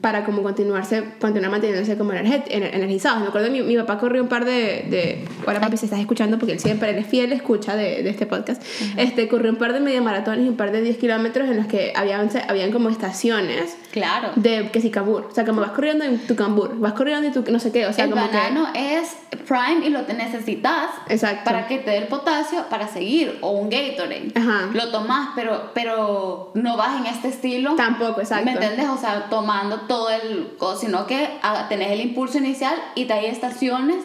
[0.00, 3.20] para como continuarse, continuar manteniéndose como energizados.
[3.22, 6.38] Me acuerdo, mi, mi papá corrió un par de, de ahora papi se estás escuchando
[6.38, 8.62] porque él siempre, él es fiel escucha de, de este podcast,
[8.96, 11.66] este, corrió un par de media maratones y un par de 10 kilómetros en los
[11.66, 14.30] que habían, habían como estaciones claro.
[14.36, 17.32] de que si cabur, o sea, como vas corriendo en tu cambur, vas corriendo en
[17.32, 19.14] tu no sé qué, o sea, el como banano es
[19.46, 21.44] prime y lo necesitas Exacto.
[21.44, 24.32] para que te dé el potasio para seguir, o un Gatorade.
[24.34, 24.68] Ajá.
[24.72, 28.44] Lo tomas, pero, pero no vas en este estilo Tampoco, exacto.
[28.44, 28.88] ¿Me entiendes?
[28.88, 30.56] O sea, tomando todo el...
[30.78, 31.28] Sino que
[31.68, 34.04] tenés el impulso inicial y te hay estaciones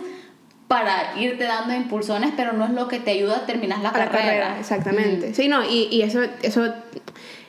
[0.68, 4.58] para irte dando impulsones, pero no es lo que te ayuda a terminar la, carrera.
[4.58, 5.34] Exactamente.
[5.34, 6.74] Sí, no, y, y, eso, eso...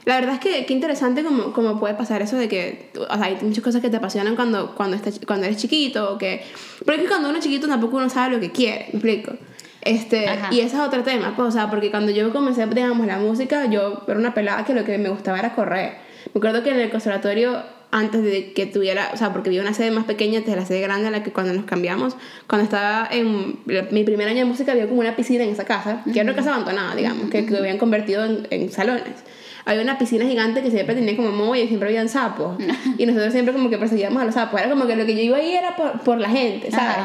[0.05, 3.25] La verdad es que qué interesante como, como puede pasar eso de que, o sea,
[3.25, 6.43] hay muchas cosas que te apasionan cuando, cuando, estás, cuando eres chiquito, o que...
[6.85, 9.33] Pero es que cuando uno es chiquito tampoco uno sabe lo que quiere, ¿me explico?
[9.81, 13.19] Este, y ese es otro tema, pues, o sea, porque cuando yo comencé, digamos, la
[13.19, 15.95] música, yo era una pelada que lo que me gustaba era correr.
[16.33, 19.75] Me acuerdo que en el conservatorio, antes de que tuviera, o sea, porque había una
[19.75, 23.09] sede más pequeña desde la sede grande a la que cuando nos cambiamos, cuando estaba
[23.11, 23.59] en
[23.91, 26.35] mi primer año de música, había como una piscina en esa casa, que era una
[26.35, 29.25] casa abandonada, digamos, que, que habían convertido en, en salones
[29.65, 32.57] había una piscina gigante que siempre tenía como moho y siempre habían sapos.
[32.99, 34.61] Y nosotros siempre como que perseguíamos a los sapos.
[34.61, 36.97] Era como que lo que yo iba ahí era por, por la gente, ¿sabes?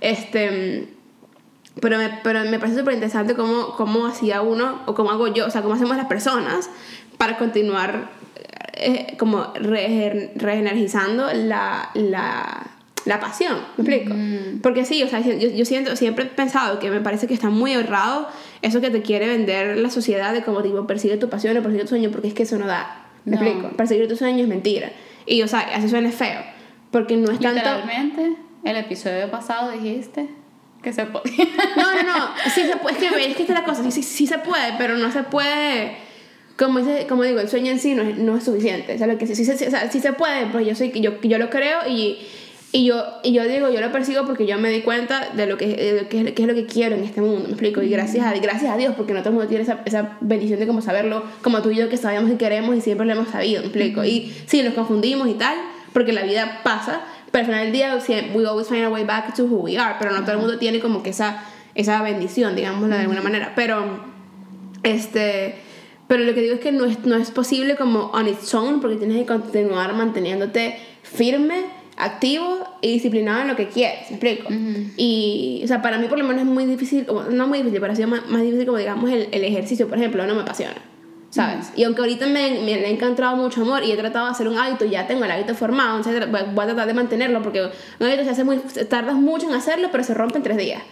[0.00, 0.88] Este
[1.80, 5.46] pero me, pero me parece súper interesante cómo, cómo hacía uno, o cómo hago yo,
[5.46, 6.68] o sea, cómo hacemos las personas
[7.16, 8.10] para continuar
[8.74, 12.66] eh, como re reenergizando la, la,
[13.04, 14.14] la, pasión, ¿me explico?
[14.62, 17.50] Porque sí, o sea, yo, yo, siento, siempre he pensado que me parece que está
[17.50, 18.28] muy ahorrado
[18.62, 21.82] eso que te quiere vender la sociedad de como tipo, persigue tu pasión o persigue
[21.82, 23.70] tu sueño, porque es que eso no da, ¿me explico?
[23.76, 24.92] Perseguir tu sueño es mentira.
[25.26, 26.40] Y, o sea, así suena feo,
[26.90, 27.60] porque no es tanto...
[27.60, 30.28] Literalmente, el episodio pasado dijiste
[30.82, 31.46] que se podía.
[31.76, 32.28] No, no, no.
[32.54, 32.96] Sí se puede.
[32.96, 33.82] Es que, es que esta es la cosa.
[33.84, 35.96] Sí, sí, sí, se puede, pero no se puede.
[36.58, 38.94] Como, dice, como digo, el sueño en sí no es, no es suficiente.
[38.94, 41.20] O sea, lo que sí, sí, o sea, sí se puede, pues yo, soy, yo,
[41.22, 42.18] yo lo creo y,
[42.72, 45.56] y, yo, y yo digo, yo lo persigo porque yo me di cuenta de lo
[45.56, 47.44] que, de qué, es lo que quiero en este mundo.
[47.44, 47.82] Me explico.
[47.82, 50.60] Y gracias a, gracias a Dios, porque no todo el mundo tiene esa, esa bendición
[50.60, 53.28] de como saberlo, como tú y yo que sabíamos y queremos y siempre lo hemos
[53.28, 53.60] sabido.
[53.60, 54.04] Me explico.
[54.04, 55.56] Y sí, nos confundimos y tal,
[55.92, 57.98] porque la vida pasa pero al final del día,
[58.34, 60.58] we always find our way back to who we are, pero no todo el mundo
[60.58, 63.52] tiene como que esa, esa bendición, digámoslo de alguna manera.
[63.54, 64.00] Pero,
[64.82, 65.54] este,
[66.08, 68.80] pero lo que digo es que no es, no es posible como on its own,
[68.80, 71.66] porque tienes que continuar manteniéndote firme,
[72.00, 74.48] activo y disciplinado en lo que quieres, ¿me explico?
[74.96, 77.92] Y, o sea, para mí por lo menos es muy difícil, no muy difícil, pero
[77.92, 80.76] ha sido más, más difícil como digamos el, el ejercicio, por ejemplo, no me apasiona.
[81.30, 81.72] ¿sabes?
[81.76, 84.58] Y aunque ahorita me, me, he encontrado mucho amor y he tratado de hacer un
[84.58, 88.24] hábito, ya tengo el hábito formado, entonces voy a tratar de mantenerlo porque un hábito
[88.24, 88.58] se hace muy,
[88.88, 90.82] tardas mucho en hacerlo, pero se rompe en tres días.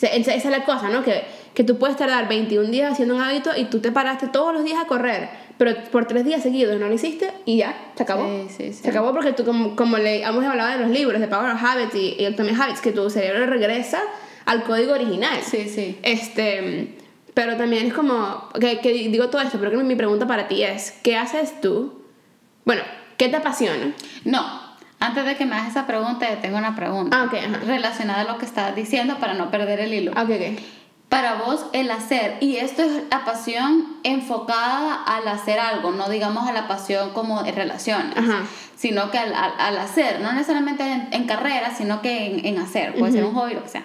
[0.00, 1.02] esa es la cosa, ¿no?
[1.02, 4.54] Que, que tú puedes tardar 21 días haciendo un hábito y tú te paraste todos
[4.54, 5.28] los días a correr,
[5.60, 8.24] pero por tres días seguidos no lo hiciste y ya, se acabó.
[8.24, 8.82] Sí, sí, sí.
[8.82, 11.62] Se acabó porque tú, como, como le hemos hablado de los libros de Power of
[11.62, 14.00] Habits y, y Atomic Habits, que tu cerebro regresa
[14.46, 15.38] al código original.
[15.42, 15.98] Sí, sí.
[16.02, 16.96] Este
[17.34, 20.62] pero también es como, que, que digo todo esto, pero que mi pregunta para ti
[20.62, 22.04] es, ¿qué haces tú?
[22.64, 22.80] Bueno,
[23.18, 23.92] ¿qué te apasiona?
[24.24, 24.42] No,
[24.98, 28.38] antes de que me hagas esa pregunta, tengo una pregunta ah, okay, relacionada a lo
[28.38, 30.12] que estabas diciendo para no perder el hilo.
[30.14, 30.62] Ah, ok, ok.
[31.10, 36.48] Para vos, el hacer, y esto es la pasión enfocada al hacer algo, no digamos
[36.48, 38.14] a la pasión como en relaciones,
[38.76, 43.12] sino que al, al, hacer, no necesariamente en, carrera, sino que en, en hacer, puede
[43.12, 43.84] ser un hobby, lo que sea.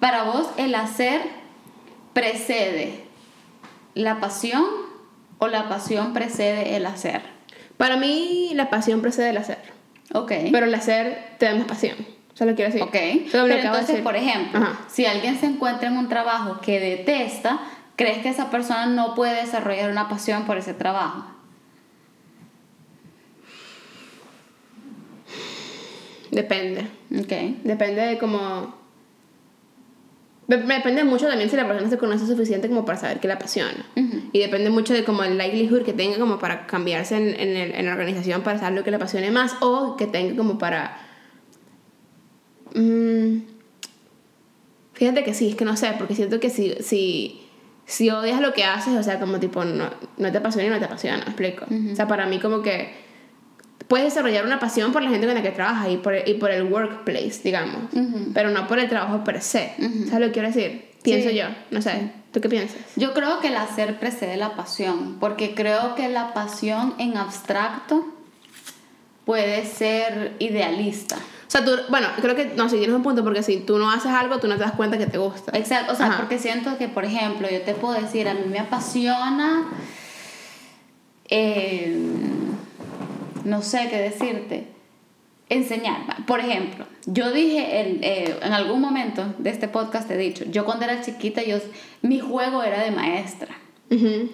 [0.00, 1.22] Para vos, el hacer
[2.12, 3.04] precede
[3.94, 4.64] la pasión
[5.38, 7.22] o la pasión precede el hacer?
[7.76, 9.58] Para mí la pasión precede el hacer.
[10.12, 10.32] Ok.
[10.52, 11.96] Pero el hacer te da más pasión.
[12.36, 12.82] Eso lo quiero decir.
[12.82, 12.92] Ok.
[13.32, 17.60] Pero entonces, por ejemplo, si alguien se encuentra en un trabajo que detesta,
[17.96, 21.24] ¿crees que esa persona no puede desarrollar una pasión por ese trabajo?
[26.30, 26.82] Depende.
[27.18, 27.32] Ok.
[27.64, 28.74] Depende de cómo...
[30.48, 33.84] Depende mucho también si la persona se conoce suficiente como para saber que la apasiona.
[34.32, 37.74] Y depende mucho de como el likelihood que tenga como para cambiarse en, en, el-
[37.74, 40.98] en la organización para saber lo que le apasione más o que tenga como para...
[42.74, 43.38] Mm,
[44.94, 47.40] fíjate que sí, es que no sé, porque siento que si, si,
[47.84, 50.78] si odias lo que haces, o sea, como tipo no, no te apasiona y no
[50.78, 51.66] te apasiona, ¿me explico?
[51.92, 53.06] O sea, para mí como que
[53.88, 56.50] puedes desarrollar una pasión por la gente con la que trabajas y por, y por
[56.50, 57.90] el workplace, digamos,
[58.34, 59.72] pero no por el trabajo per se.
[60.08, 60.86] ¿Sabes lo que quiero decir?
[61.02, 61.36] Pienso Sí.
[61.36, 62.78] yo, no sé, ¿tú qué piensas?
[62.96, 68.04] Yo creo que el hacer precede la pasión, porque creo que la pasión en abstracto
[69.24, 71.16] puede ser idealista.
[71.46, 73.90] O sea, tú, bueno, creo que, no, si tienes un punto, porque si tú no
[73.90, 75.56] haces algo, tú no te das cuenta que te gusta.
[75.56, 76.16] Exacto, o sea, Ajá.
[76.18, 79.68] porque siento que, por ejemplo, yo te puedo decir, a mí me apasiona,
[81.28, 81.96] eh,
[83.44, 84.66] no sé qué decirte,
[85.48, 86.24] enseñar.
[86.26, 90.44] Por ejemplo, yo dije en, eh, en algún momento de este podcast, te he dicho,
[90.46, 91.58] yo cuando era chiquita, yo,
[92.02, 93.56] mi juego era de maestra.
[93.90, 94.30] Ujú.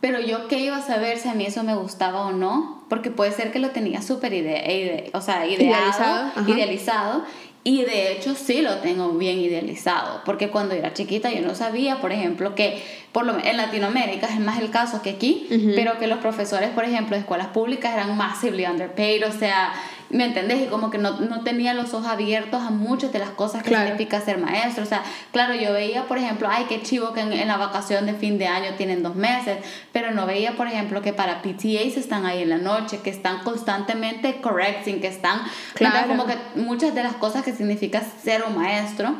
[0.00, 3.10] Pero yo qué iba a saber si a mí eso me gustaba o no, porque
[3.10, 7.24] puede ser que lo tenía súper ide o sea, ideado, Idealizado, idealizado,
[7.64, 12.02] y de hecho sí lo tengo bien idealizado, porque cuando era chiquita yo no sabía,
[12.02, 16.06] por ejemplo, que por lo en Latinoamérica es más el caso que aquí, pero que
[16.06, 19.72] los profesores, por ejemplo, de escuelas públicas eran massively underpaid, o sea,
[20.12, 20.62] ¿me entendés?
[20.62, 23.70] Y como que no, no tenía los ojos abiertos a muchas de las cosas que
[23.70, 23.86] Claro.
[23.88, 27.32] significa ser maestro, o sea, claro, yo veía, por ejemplo, ay, qué chivo que en,
[27.32, 29.58] en la vacación de fin de año tienen dos meses,
[29.92, 33.42] pero no veía, por ejemplo, que para PTAs están ahí en la noche, que están
[33.42, 35.40] constantemente correcting, que están,
[35.74, 36.06] Claro.
[36.08, 39.14] como que muchas de las cosas que significa ser un maestro,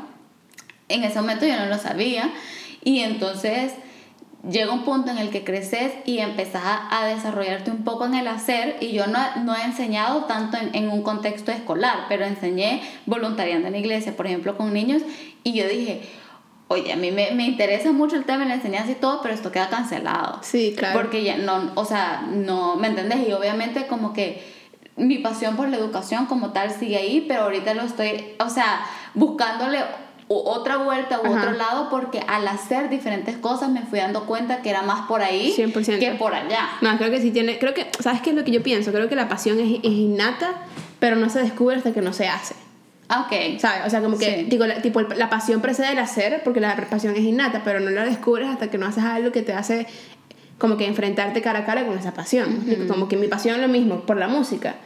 [0.88, 2.30] en ese momento yo no lo sabía,
[2.84, 3.72] y entonces
[4.48, 8.14] llega un punto en el que creces y empezás a, a desarrollarte un poco en
[8.14, 12.24] el hacer y yo no, no he enseñado tanto en, en un contexto escolar, pero
[12.24, 15.02] enseñé voluntariando en la iglesia, por ejemplo, con niños
[15.44, 16.02] y yo dije,
[16.68, 19.34] oye, a mí me, me interesa mucho el tema de la enseñanza y todo, pero
[19.34, 20.40] esto queda cancelado.
[20.42, 20.98] Sí, claro.
[20.98, 23.28] Porque ya no, o sea, no, ¿me entendés?
[23.28, 24.42] Y obviamente como que
[24.96, 28.84] mi pasión por la educación como tal sigue ahí, pero ahorita lo estoy, o sea,
[29.14, 29.78] buscándole
[30.44, 31.38] otra vuelta u Ajá.
[31.40, 35.22] otro lado porque al hacer diferentes cosas me fui dando cuenta que era más por
[35.22, 35.98] ahí 100%.
[35.98, 36.68] que por allá.
[36.80, 38.92] No, creo que sí tiene, creo que, ¿sabes qué es lo que yo pienso?
[38.92, 40.62] Creo que la pasión es, es innata,
[40.98, 42.54] pero no se descubre hasta que no se hace.
[43.08, 43.58] Ah, Ok.
[43.60, 43.82] ¿Sabes?
[43.86, 44.42] O sea, como que Sí.
[44.48, 47.90] digo, la, tipo, la pasión precede el hacer, porque la pasión es innata, pero no
[47.90, 49.86] la descubres hasta que no haces algo que te hace
[50.58, 52.64] como que enfrentarte cara a cara con esa pasión.
[52.88, 54.76] Como que mi pasión es lo mismo, por la música.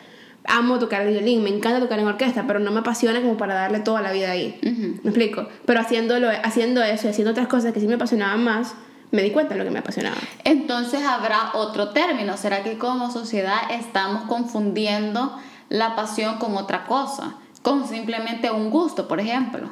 [0.48, 3.54] Amo tocar el violín, me encanta tocar en orquesta, pero no me apasiona como para
[3.54, 4.58] darle toda la vida ahí.
[5.02, 5.48] ¿Me explico?
[5.64, 8.74] Pero haciéndolo, haciendo eso y haciendo otras cosas que sí me apasionaban más,
[9.10, 10.16] me di cuenta de lo que me apasionaba.
[10.44, 12.36] Entonces habrá otro término.
[12.36, 15.36] ¿Será que como sociedad estamos confundiendo
[15.68, 17.34] la pasión con otra cosa?
[17.62, 19.70] Con simplemente un gusto, por ejemplo.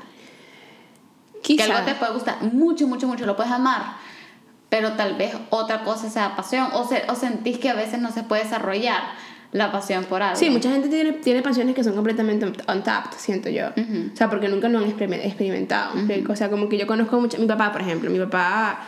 [1.43, 1.65] Que Quizá.
[1.77, 3.83] algo te puede gustar mucho, mucho, mucho, lo puedes amar,
[4.71, 8.11] pero tal vez otra cosa sea pasión, o, se- o sentís que a veces no
[8.11, 9.03] se puede desarrollar
[9.55, 10.37] la pasión por algo.
[10.39, 13.69] Sí, mucha gente tiene, tiene pasiones que son completamente untapped, siento yo.
[13.69, 15.95] O sea, porque nunca lo han experime- experimentado.
[15.95, 16.33] ¿me explico?
[16.33, 17.39] O sea, como que yo conozco mucho.
[17.39, 18.81] Mi papá, por ejemplo, mi papá.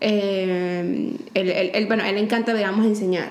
[0.00, 3.30] eh, él, él- él- bueno, él le encanta, digamos, enseñar.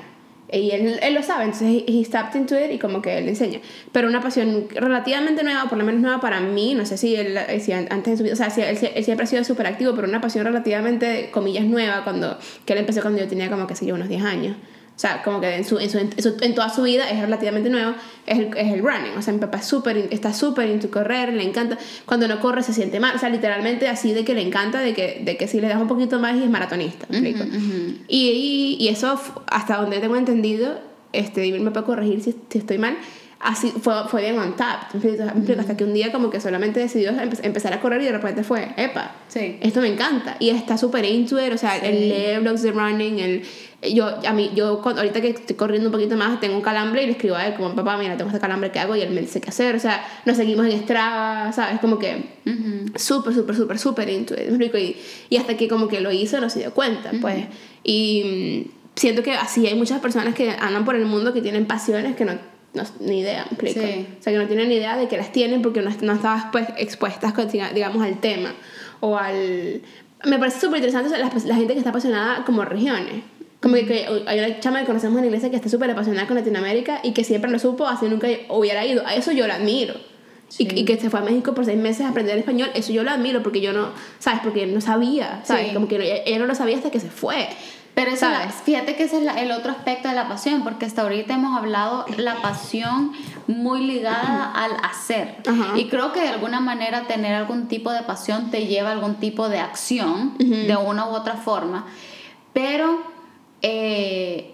[0.51, 3.59] Y él, él lo sabe, entonces he, stepped into it y como que él enseña.
[3.91, 7.35] Pero una pasión relativamente nueva, por lo menos nueva para mí, no sé si él,
[7.37, 9.43] eh, si an- antes de su vida, o sea, si él, él siempre ha sido
[9.43, 13.49] súper activo, pero una pasión relativamente, comillas, nueva, cuando, que él empezó cuando yo tenía
[13.49, 14.55] como, que sé yo, unos 10 años.
[14.95, 17.19] O sea, como que en, su, en, su, en, su- en toda su vida es
[17.19, 17.93] relativamente nuevo,
[18.25, 19.17] es el, es el running.
[19.17, 21.77] O sea, mi papá es súper, in- está súper into correr, le encanta.
[22.05, 23.13] Cuando no corre se siente mal.
[23.15, 25.81] O sea, literalmente así de que le encanta, de que, de que si le das
[25.81, 27.07] un poquito más y es maratonista.
[27.09, 27.45] ¿me explico?
[28.07, 30.79] y, y, y eso, hasta donde tengo entendido,
[31.11, 32.95] este, y me puede corregir si, si estoy mal,
[33.41, 34.95] así fue, fue bien on tap.
[35.59, 38.43] Hasta que un día como que solamente decidió empe- empezar a correr y de repente
[38.45, 39.57] fue, epa, Sí.
[39.61, 41.85] esto me encanta y está súper into it, o sea, Sí.
[41.85, 43.43] el leer blogs de running, el
[43.81, 47.05] yo a mí yo ahorita que estoy corriendo un poquito más tengo un calambre y
[47.07, 49.21] le escribo a él como papá mira tengo este calambre qué hago y él me
[49.21, 52.23] dice qué hacer o sea nos seguimos en Strava sabes como que
[52.95, 54.77] súper súper súper súper it ¿me explico?
[54.77, 54.95] y,
[55.29, 57.45] y hasta que como que lo hizo no se dio cuenta pues
[57.83, 61.65] y mm, siento que así hay muchas personas que andan por el mundo que tienen
[61.65, 63.79] pasiones que no no, ni idea, ¿me explico?
[63.79, 64.05] Sí.
[64.19, 66.51] O sea, que no tienen ni idea de que las tienen porque no, no estaban
[66.51, 67.33] pues, expuestas,
[67.73, 68.53] digamos, al tema
[68.99, 69.81] o al...
[70.25, 73.23] Me parece súper interesante o sea, la, la gente que está apasionada como regiones.
[73.65, 76.27] Como que, que hay una chama que conocemos en la iglesia que está súper apasionada
[76.27, 79.03] con Latinoamérica y que siempre lo supo, así nunca hubiera ido.
[79.07, 79.95] A eso yo la admiro.
[80.49, 80.67] Sí.
[80.71, 83.03] Y, y que se fue a México por seis meses a aprender español, eso yo
[83.03, 83.87] lo admiro porque yo no,
[84.19, 84.41] ¿sabes?
[84.43, 85.69] Porque no sabía, ¿sabes?
[85.69, 85.73] Sí.
[85.73, 87.49] Como que no- ella no lo sabía hasta que se fue.
[87.95, 90.85] Pero eso la- fíjate que ese es la- el otro aspecto de la pasión, porque
[90.85, 93.13] hasta ahorita hemos hablado la pasión
[93.47, 95.37] muy ligada al hacer.
[95.47, 95.77] Ajá.
[95.79, 99.15] Y creo que de alguna manera tener algún tipo de pasión te lleva a algún
[99.15, 101.85] tipo de acción, de una u otra forma.
[102.53, 103.01] Pero,
[103.67, 104.53] eh,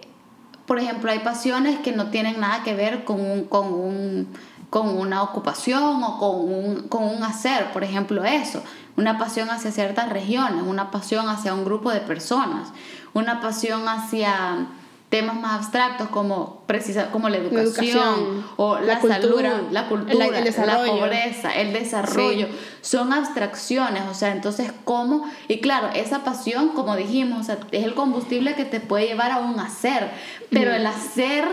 [0.66, 3.44] por ejemplo, hay pasiones que no tienen nada que ver con un...
[3.44, 4.28] Con un
[4.72, 8.62] con una ocupación o con un, con un hacer, por ejemplo, eso,
[8.96, 12.72] una pasión hacia ciertas regiones, una pasión hacia un grupo de personas,
[13.12, 14.68] una pasión hacia
[15.12, 19.86] temas más abstractos como, precisa, como la educación, educación, o la, la cultura, salud, la
[19.88, 22.46] cultura, el- el la pobreza, el desarrollo.
[22.46, 22.52] Sí.
[22.80, 25.30] Son abstracciones, o sea, entonces, ¿cómo?
[25.48, 29.32] Y claro, esa pasión, como dijimos, o sea, es el combustible que te puede llevar
[29.32, 30.10] a un hacer,
[30.50, 31.44] pero el hacer,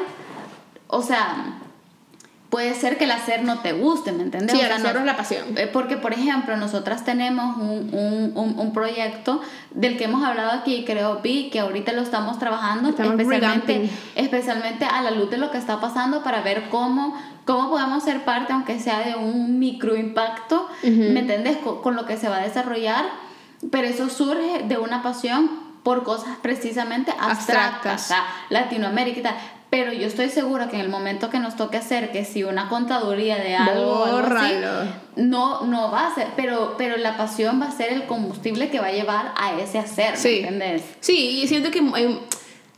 [0.87, 1.59] o sea,
[2.49, 4.51] puede ser que el hacer no te guste, ¿me entiendes?
[4.53, 5.57] Sí, O el sea, hacer no- es la pasión.
[5.57, 9.41] eh, Porque, por ejemplo, nosotras tenemos un, un, un, un proyecto
[9.71, 14.85] del que hemos hablado aquí, creo, Vi, que ahorita lo estamos trabajando, Estamos especialmente, especialmente
[14.85, 18.51] a la luz de lo que está pasando para ver cómo, cómo podemos ser parte,
[18.53, 21.57] aunque sea de un micro impacto, ¿me entiendes?
[21.57, 23.05] Con, con lo que se va a desarrollar,
[23.71, 25.49] pero eso surge de una pasión
[25.83, 28.03] por cosas precisamente abstractas, Abstractas.
[28.05, 29.35] o sea, Latinoamérica y tal.
[29.69, 32.69] Pero yo estoy segura que en el momento que nos toque hacer, que si una
[32.69, 34.55] contaduría de algo, algo así,
[35.15, 38.79] no, no va a ser, pero, pero la pasión va a ser el combustible que
[38.79, 40.35] va a llevar a ese hacer, ¿me Sí.
[40.37, 40.83] entiendes?
[41.01, 42.19] Sí, y siento que hay,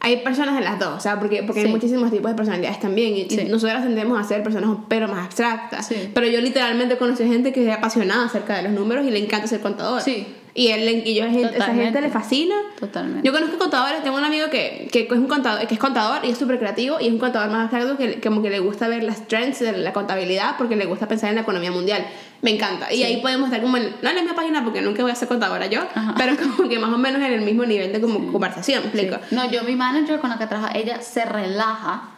[0.01, 3.15] hay personas de las dos, o sea, porque, porque hay muchísimos tipos de personalidades también.
[3.15, 3.45] Y, y Sí.
[3.49, 5.89] nosotras tendemos a ser personas pero más abstractas.
[6.13, 9.47] Pero yo literalmente conocí gente que es apasionada acerca de los números y le encanta
[9.47, 10.01] ser contador.
[10.01, 10.27] Sí.
[10.53, 12.01] Y, él, y yo, esa gente Totalmente.
[12.01, 12.55] le fascina.
[12.79, 13.25] Totalmente.
[13.25, 16.31] Yo conozco contadores, tengo un amigo que, que es un contador, que es contador y
[16.31, 19.03] es súper creativo y es un contador más abstracto que como que le gusta ver
[19.03, 22.05] las trends de la contabilidad porque le gusta pensar en la economía mundial.
[22.41, 22.91] Me encanta.
[22.91, 23.03] Y Sí.
[23.03, 25.27] ahí podemos estar como en, no en la misma página porque nunca voy a ser
[25.27, 26.15] contadora yo, Ajá.
[26.17, 29.17] pero como que más o menos en el mismo nivel de como conversación, ¿me explico?
[29.31, 32.09] No, yo mi manager con la que trabaja, ella se relaja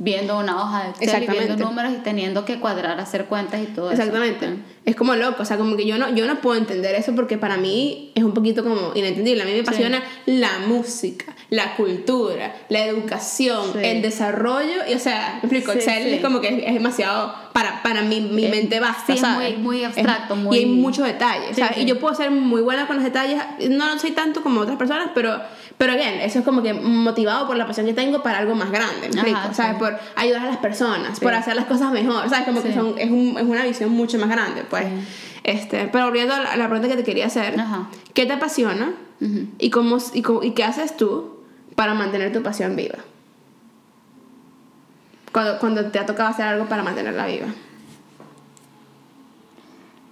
[0.00, 1.64] viendo una hoja de Excel y viendo Exactamente.
[1.64, 4.46] números y teniendo que cuadrar, hacer cuentas y todo Exactamente.
[4.46, 4.54] eso.
[4.86, 7.36] Es como loco, o sea, como que yo no, yo no puedo entender eso porque
[7.36, 9.42] para mí es un poquito como inentendible.
[9.42, 13.78] A mí me apasiona la música, la cultura, la educación, Sí.
[13.82, 16.10] el desarrollo, y o sea, me explico, Sí, Excel sí.
[16.14, 19.20] es como que es, es demasiado, para, para mi, mi Es- mente basta, sí, es
[19.20, 19.54] ¿sabes?
[19.58, 21.78] muy- muy abstracto, muy- Y hay muchos detalles, ¿sabes?
[21.78, 25.10] Y yo puedo ser muy buena con los detalles, no soy tanto como otras personas,
[25.14, 25.40] pero,
[25.76, 28.70] pero bien, eso es como que motivado por la pasión que tengo para algo más
[28.70, 29.54] grande, ¿me Ajá, explico?
[29.54, 29.72] ¿Sabes?
[29.72, 29.78] sí.
[29.80, 32.44] Por ayudar a las personas, por hacer las cosas mejor, ¿sabes?
[32.46, 34.86] Como que son, es, un- es una visión mucho más grande, pues.
[35.42, 37.88] Este, pero volviendo a la, pregunta que te quería hacer, Ajá.
[38.14, 39.46] ¿qué te apasiona Ujú.
[39.58, 41.39] y, cómo, y, cómo- y qué haces tú
[41.80, 42.98] para mantener tu pasión viva?
[45.32, 47.46] Cuando, cuando te ha tocado hacer algo para mantenerla viva.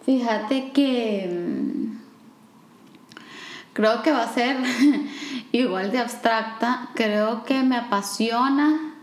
[0.06, 1.98] Fíjate que mm,
[3.74, 4.56] creo que va a ser
[5.52, 6.88] igual de abstracta.
[6.94, 8.94] Creo que me apasiona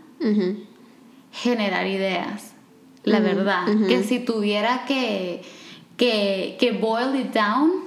[1.30, 2.52] generar ideas.
[3.04, 3.66] La verdad.
[3.86, 5.44] Que si tuviera que,
[5.96, 7.85] que, que boil it down,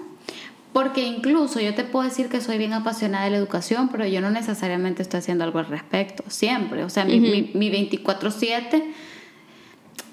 [0.73, 4.21] porque incluso yo te puedo decir que soy bien apasionada de la educación, pero yo
[4.21, 6.83] no necesariamente estoy haciendo algo al respecto, siempre.
[6.83, 8.83] O sea, mi, mi, mi 24/7,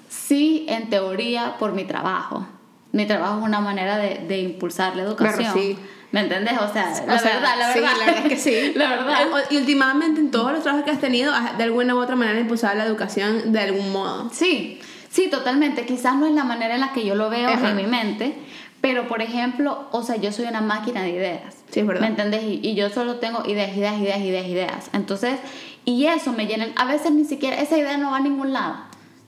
[0.09, 2.45] sí, en teoría, por mi trabajo.
[2.91, 5.53] Mi trabajo es una manera de, de impulsar la educación.
[5.53, 5.77] sí.
[6.09, 6.53] ¿Me entendés?
[6.57, 7.93] O sea, la O sea, verdad, la sí, verdad.
[7.99, 8.71] la verdad es que sí.
[8.75, 9.17] la verdad.
[9.49, 12.39] Y últimamente en todos los trabajos que has tenido, has de alguna u otra manera
[12.39, 14.29] impulsado la educación de algún modo.
[14.31, 14.79] Sí,
[15.09, 15.85] sí, totalmente.
[15.85, 17.71] Quizás no es la manera en la que yo lo veo Ajá.
[17.71, 18.35] en mi mente,
[18.81, 21.55] pero por ejemplo, o sea, yo soy una máquina de ideas.
[21.71, 22.01] Sí, es verdad.
[22.01, 22.43] ¿Me entendés?
[22.43, 24.89] Y, y yo solo tengo ideas, ideas, ideas, ideas, ideas.
[24.93, 25.39] Entonces,
[25.85, 26.67] y eso me llena.
[26.75, 28.75] A veces ni siquiera esa idea no va a ningún lado,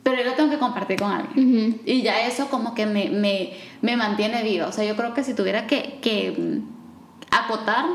[0.04, 1.82] pero yo lo tengo que compartir con alguien.
[1.86, 4.68] Y ya eso como que me, me, me mantiene viva.
[4.68, 7.86] O sea, yo creo que si tuviera que, que mm, acotar,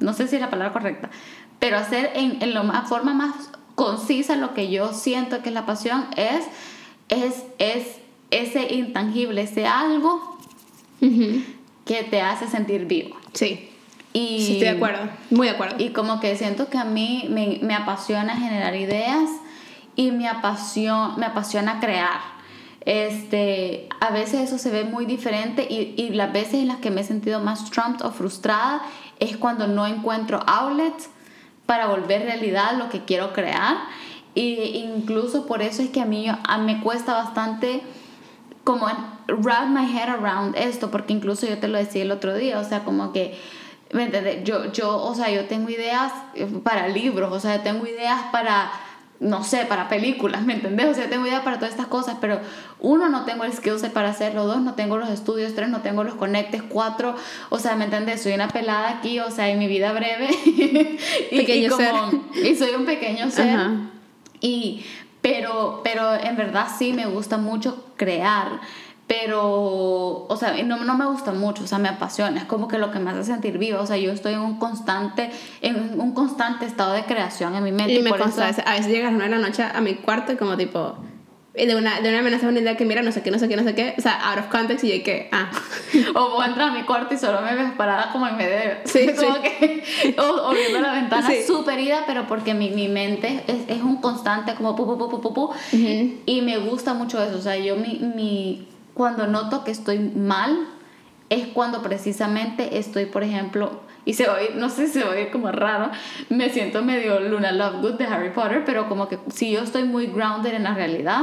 [0.00, 1.10] no sé si es la palabra correcta,
[1.58, 5.54] pero hacer en, en la más, forma más concisa lo que yo siento que es
[5.54, 6.44] la pasión es,
[7.08, 7.96] es, es
[8.30, 10.35] ese intangible, ese algo
[11.00, 13.16] Que te hace sentir vivo.
[13.32, 13.68] Sí,
[14.12, 15.76] Y, sí, estoy de acuerdo, muy de acuerdo.
[15.78, 19.28] y como que siento que a mí me, me apasiona generar ideas
[19.94, 22.20] y me apasiona, me apasiona crear.
[22.86, 26.90] Este, a veces eso se ve muy diferente y, y las veces en las que
[26.90, 28.80] me he sentido más trumped o frustrada
[29.18, 31.10] es cuando no encuentro outlets
[31.66, 33.76] para volver realidad lo que quiero crear.
[34.36, 37.80] Y incluso por eso es que a mí a- me cuesta bastante
[38.62, 38.86] como
[39.28, 42.64] wrap my head around esto, porque incluso yo te lo decía el otro día, o
[42.64, 43.38] sea, como que,
[43.92, 44.44] ¿me entiendes?
[44.44, 48.20] Yo, yo, o sea, yo tengo ideas eh, para libros, o sea, yo tengo ideas
[48.32, 48.70] para,
[49.20, 50.86] no sé, para películas, ¿me entendés?
[50.86, 52.40] O sea, tengo idea para todas estas cosas, pero
[52.80, 55.80] uno, no tengo el skill set para hacerlo, dos, no tengo los estudios, tres, no
[55.80, 57.16] tengo los conectes, cuatro,
[57.50, 58.22] o sea, ¿me entendés?
[58.22, 60.28] Soy una pelada aquí, o sea, en mi vida breve.
[61.30, 61.66] y, y,
[62.44, 63.58] y soy un pequeño ser.
[64.40, 64.84] Y,
[65.22, 68.60] pero, pero en verdad sí me gusta mucho crear
[69.06, 72.78] pero, o sea, no, no, me gusta mucho, o sea, me apasiona, es como que
[72.78, 75.30] lo que me hace sentir viva, o sea, yo estoy en un constante,
[75.60, 77.94] en un constante estado de creación en mi mente.
[77.94, 80.36] Y me consta, a veces llegas a una de la noche a mi cuarto y
[80.36, 80.96] como tipo,
[81.54, 83.56] de una, de una amenaza una idea que mira, no sé qué, no sé qué,
[83.56, 85.50] no sé qué, o sea, out of context y yo que, ah.
[86.14, 88.72] o voy a entrar a mi cuarto y solo me ves parada como en medio,
[88.84, 93.68] sí, como que, o, viendo la ventana súper ida, pero porque mi, mi mente es,
[93.68, 95.50] es, un constante como pu, pu, pu, pu, pu,
[96.26, 98.66] y me gusta mucho eso, o sea, yo mi, mi
[98.96, 100.56] cuando noto que estoy mal,
[101.28, 105.90] es cuando precisamente estoy, por ejemplo, y se oye, no sé se oye como raro,
[106.30, 110.06] me siento medio Luna Lovegood de Harry Potter, pero como que si yo estoy muy
[110.06, 111.22] grounded en la realidad,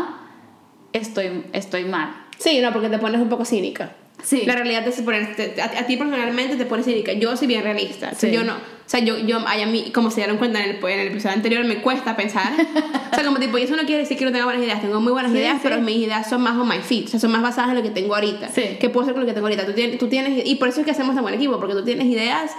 [0.91, 2.13] estoy, estoy mal.
[2.37, 3.95] Sí, no, porque te pones un poco cínica.
[4.21, 4.43] Sí.
[4.45, 5.17] La realidad te pone,
[5.61, 7.13] a, ti personalmente te pone cínica.
[7.13, 8.13] Yo soy bien realista.
[8.15, 8.31] Sí.
[8.31, 8.53] Yo no.
[8.53, 11.35] O sea, yo, yo a mí, como se dieron cuenta en el, en el episodio
[11.35, 12.53] anterior, me cuesta pensar.
[13.11, 14.81] o sea, como tipo, y eso no quiere decir que no tenga buenas ideas.
[14.81, 17.05] Tengo muy buenas ideas, pero mis ideas son más on my feet.
[17.05, 18.49] O sea, son más basadas en lo que tengo ahorita.
[18.49, 18.77] Sí.
[18.79, 19.65] Que puedo hacer con lo que tengo ahorita.
[19.65, 21.83] Tú tienes, tú tienes, y por eso es que hacemos tan buen equipo, porque tú
[21.83, 22.51] tienes ideas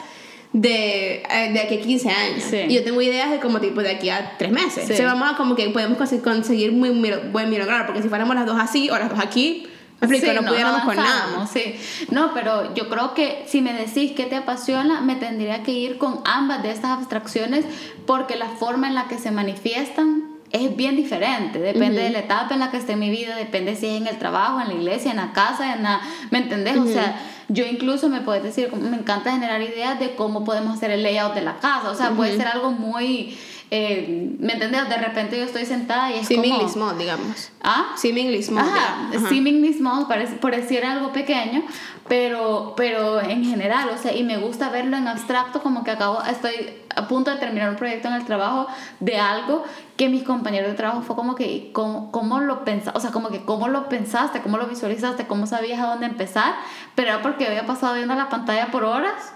[0.53, 2.45] de, eh, de aquí a 15 años.
[2.49, 2.59] Sí.
[2.69, 4.87] Y yo tengo ideas de como tipo de aquí a 3 meses.
[4.87, 4.93] Sí.
[4.93, 6.91] O sea, vamos a como que podemos conseguir muy
[7.31, 9.67] buen milagro, porque si fuéramos las dos así o las dos aquí
[10.09, 11.47] sí, no, pudiéramos con nada.
[11.53, 11.77] Sí.
[12.11, 15.99] No, pero yo creo que si me decís que te apasiona, me tendría que ir
[15.99, 17.65] con ambas de estas abstracciones
[18.07, 22.55] porque la forma en la que se manifiestan es bien diferente, depende de la etapa
[22.55, 24.75] en la que esté en mi vida, depende si es en el trabajo, en la
[24.75, 26.01] iglesia, en la casa, en la,
[26.31, 26.77] ¿me entendés?
[26.77, 30.93] O sea, yo incluso me puedes decir, me encanta generar ideas de cómo podemos hacer
[30.93, 33.37] el layout de la casa, o sea, puede ser algo muy
[33.77, 34.89] eh, ¿me entiendes?
[34.89, 37.51] De repente yo estoy sentada y es seemingly small, digamos.
[37.61, 37.87] ¿Ah?
[37.97, 38.65] Seemingly small.
[38.65, 41.65] Ajá, seemingly small, parece, pareciera algo pequeño,
[42.07, 46.23] pero, pero en general, o sea, y me gusta verlo en abstracto, como que acabo,
[46.23, 46.53] estoy
[46.95, 48.69] a punto de terminar un proyecto en el trabajo
[49.01, 49.65] de algo
[49.97, 52.97] que mis compañeros de trabajo fue como que, ¿cómo, cómo lo pensaste?
[52.97, 54.41] O sea, como que, ¿cómo lo pensaste?
[54.41, 55.27] ¿Cómo lo visualizaste?
[55.27, 56.55] ¿Cómo sabías a dónde empezar?
[56.95, 59.34] Pero era porque había pasado viendo la pantalla por horas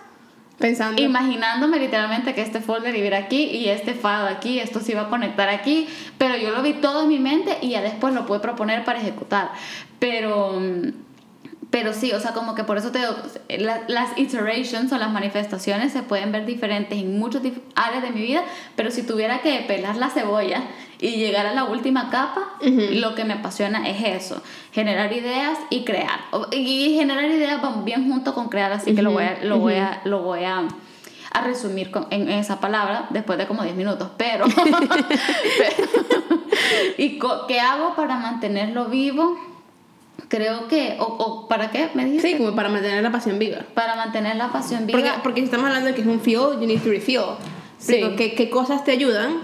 [0.59, 1.00] Pensando.
[1.00, 5.09] Imaginándome literalmente que este folder iba aquí y este file aquí, esto se iba a
[5.09, 5.88] conectar aquí,
[6.18, 9.00] pero yo lo vi todo en mi mente y ya después lo pude proponer para
[9.00, 9.52] ejecutar.
[10.00, 10.61] Pero
[11.70, 13.00] pero sí, o sea, como que por eso te
[13.88, 17.42] las iterations o las manifestaciones se pueden ver diferentes en muchas
[17.74, 18.42] áreas de mi vida,
[18.74, 20.62] pero si tuviera que pelar la cebolla
[21.01, 24.42] y llegar a la última capa, lo que me apasiona es eso,
[24.72, 26.20] generar ideas y crear.
[26.53, 29.74] Y generar ideas van bien junto con crear, así que lo voy a, lo voy
[29.74, 30.66] a, lo voy a,
[31.30, 34.76] a resumir con, en esa palabra después de como 10 minutos, pero, pero
[36.99, 39.36] ¿y qué hago para mantenerlo vivo?
[40.28, 41.88] creo que, o, o, ¿para qué?
[41.94, 42.32] ¿Me dijiste?
[42.32, 43.59] Sí, como para mantener la pasión viva.
[43.74, 44.99] Para mantener la pasión viva.
[44.99, 47.36] Porque, porque si estamos hablando de que es un fuel, you need to refuel.
[47.78, 48.03] Sí.
[48.16, 49.36] ¿qué, ¿Qué cosas te ayudan?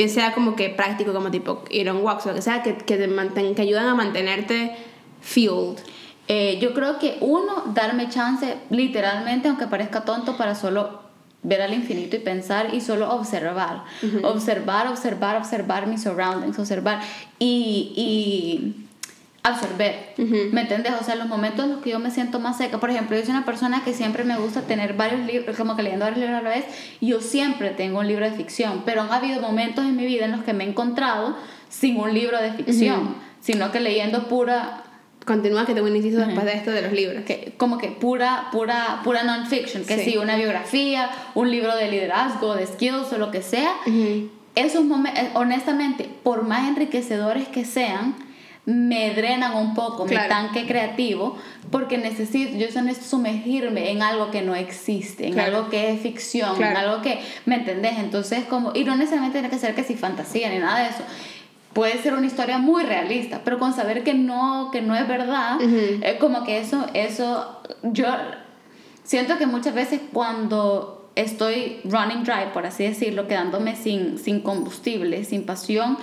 [0.00, 2.74] Bien sea como que práctico, como tipo ir on walks o lo que sea, que,
[2.74, 4.74] que, te manten, que ayudan a mantenerte
[5.20, 5.78] fueled.
[6.26, 11.02] Eh, yo creo que uno, darme chance, literalmente, aunque parezca tonto, para solo
[11.42, 13.84] ver al infinito y pensar y solo observar.
[14.22, 17.02] Observar, observar, observar mis surroundings, observar.
[17.38, 18.86] Y, y
[19.42, 20.92] absorber, ¿me entiendes?
[21.00, 23.22] O sea, los momentos en los que yo me siento más seca, por ejemplo, yo
[23.22, 26.40] soy una persona que siempre me gusta tener varios libros, como que leyendo varios libros
[26.40, 26.66] a la vez,
[27.00, 30.26] y yo siempre tengo un libro de ficción, pero han habido momentos en mi vida
[30.26, 31.36] en los que me he encontrado
[31.68, 34.84] sin un libro de ficción, sino que leyendo pura...
[35.26, 37.24] Continúa que tengo un inciso después de esto de los libros.
[37.24, 40.16] Que, como que pura, pura, pura non-fiction, que sí.
[40.16, 43.70] una biografía, un libro de liderazgo, de skills o lo que sea.
[44.54, 48.16] Esos momentos, honestamente, por más enriquecedores que sean,
[48.70, 51.36] me drenan un poco mi tanque creativo
[51.70, 56.62] porque necesito, yo necesito sumergirme en algo que no existe, en algo que es ficción,
[56.62, 57.98] en algo que, ¿me entendés?
[57.98, 61.02] Entonces, como, y no necesariamente tiene que ser que si fantasía ni nada de eso.
[61.72, 65.60] Puede ser una historia muy realista, pero con saber que no, que no es verdad,
[65.60, 68.06] es como que eso, eso, yo
[69.04, 75.24] siento que muchas veces cuando estoy running dry, por así decirlo, quedándome sin, sin combustible,
[75.24, 75.96] sin pasión,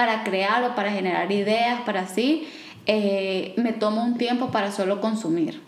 [0.00, 2.48] para crear o para generar ideas, para así,
[2.86, 5.60] eh, me tomo un tiempo para solo consumir.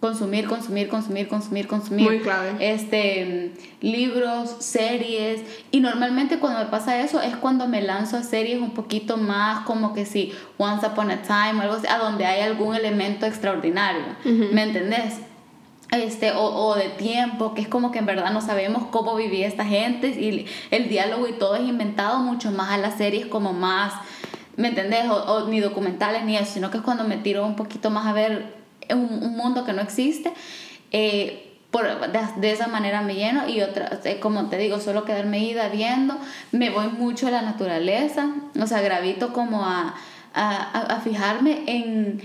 [0.00, 2.04] Consumir, consumir, consumir, consumir, consumir.
[2.04, 2.56] Muy clave.
[2.58, 5.42] Este, libros, series.
[5.70, 9.64] Y normalmente cuando me pasa eso es cuando me lanzo a series un poquito más
[9.64, 13.24] como que si Once Upon a Time o algo así, a donde hay algún elemento
[13.24, 14.02] extraordinario.
[14.24, 15.20] ¿Me entendés?
[15.90, 19.46] Este, o, o, de tiempo, que es como que en verdad no sabemos cómo vivía
[19.46, 23.52] esta gente y el diálogo y todo es inventado mucho más a las series como
[23.52, 23.94] más,
[24.56, 25.08] ¿me entendés?
[25.08, 28.12] O, ni documentales ni eso, sino que es cuando me tiro un poquito más a
[28.12, 28.54] ver
[28.90, 30.32] un, un mundo que no existe.
[30.90, 31.84] Eh, por,
[32.40, 36.16] de, esa manera me lleno y otra, eh, como te digo, solo quedarme ida viendo,
[36.52, 38.30] me voy mucho a la naturaleza,
[38.60, 39.94] o sea, gravito como a,
[40.32, 42.22] a, a fijarme en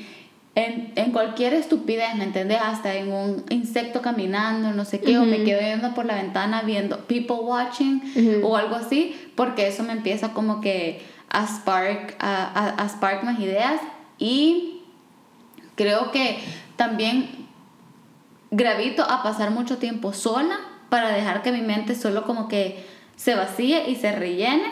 [0.55, 2.59] en, en, cualquier estupidez, ¿me entiendes?
[2.61, 6.61] Hasta en un insecto caminando, no sé qué, o me quedo viendo por la ventana
[6.63, 12.83] viendo people watching o algo así, porque eso me empieza como que a spark, a,
[12.83, 13.79] a, spark más ideas.
[14.17, 14.81] Y
[15.75, 16.39] creo que
[16.75, 17.47] también
[18.51, 22.85] gravito a pasar mucho tiempo sola para dejar que mi mente solo como que
[23.15, 24.65] se vacíe y se rellene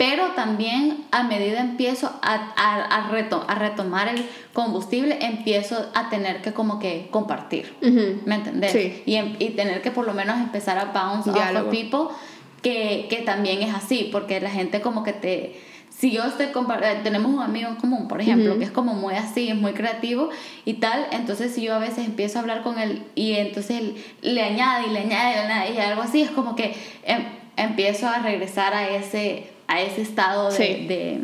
[0.00, 4.24] pero también a medida empiezo a, a, a, a retomar el
[4.54, 7.76] combustible, empiezo a tener que como que compartir,
[8.24, 8.72] ¿me entendés?
[8.72, 9.02] Sí.
[9.04, 12.16] Y, y, tener que por lo menos empezar a bounce off of people,
[12.62, 17.00] que, que también es así, porque la gente como que te si yo estoy eh,
[17.02, 20.30] tenemos un amigo en común, por ejemplo, que es como muy así, es muy creativo
[20.64, 24.04] y tal, entonces si yo a veces empiezo a hablar con él y entonces él
[24.22, 26.74] le añade y le añade y, le añade, y algo así, es como que
[27.04, 27.22] em,
[27.58, 30.56] empiezo a regresar a ese a ese estado de...
[30.56, 31.20] Sí, de,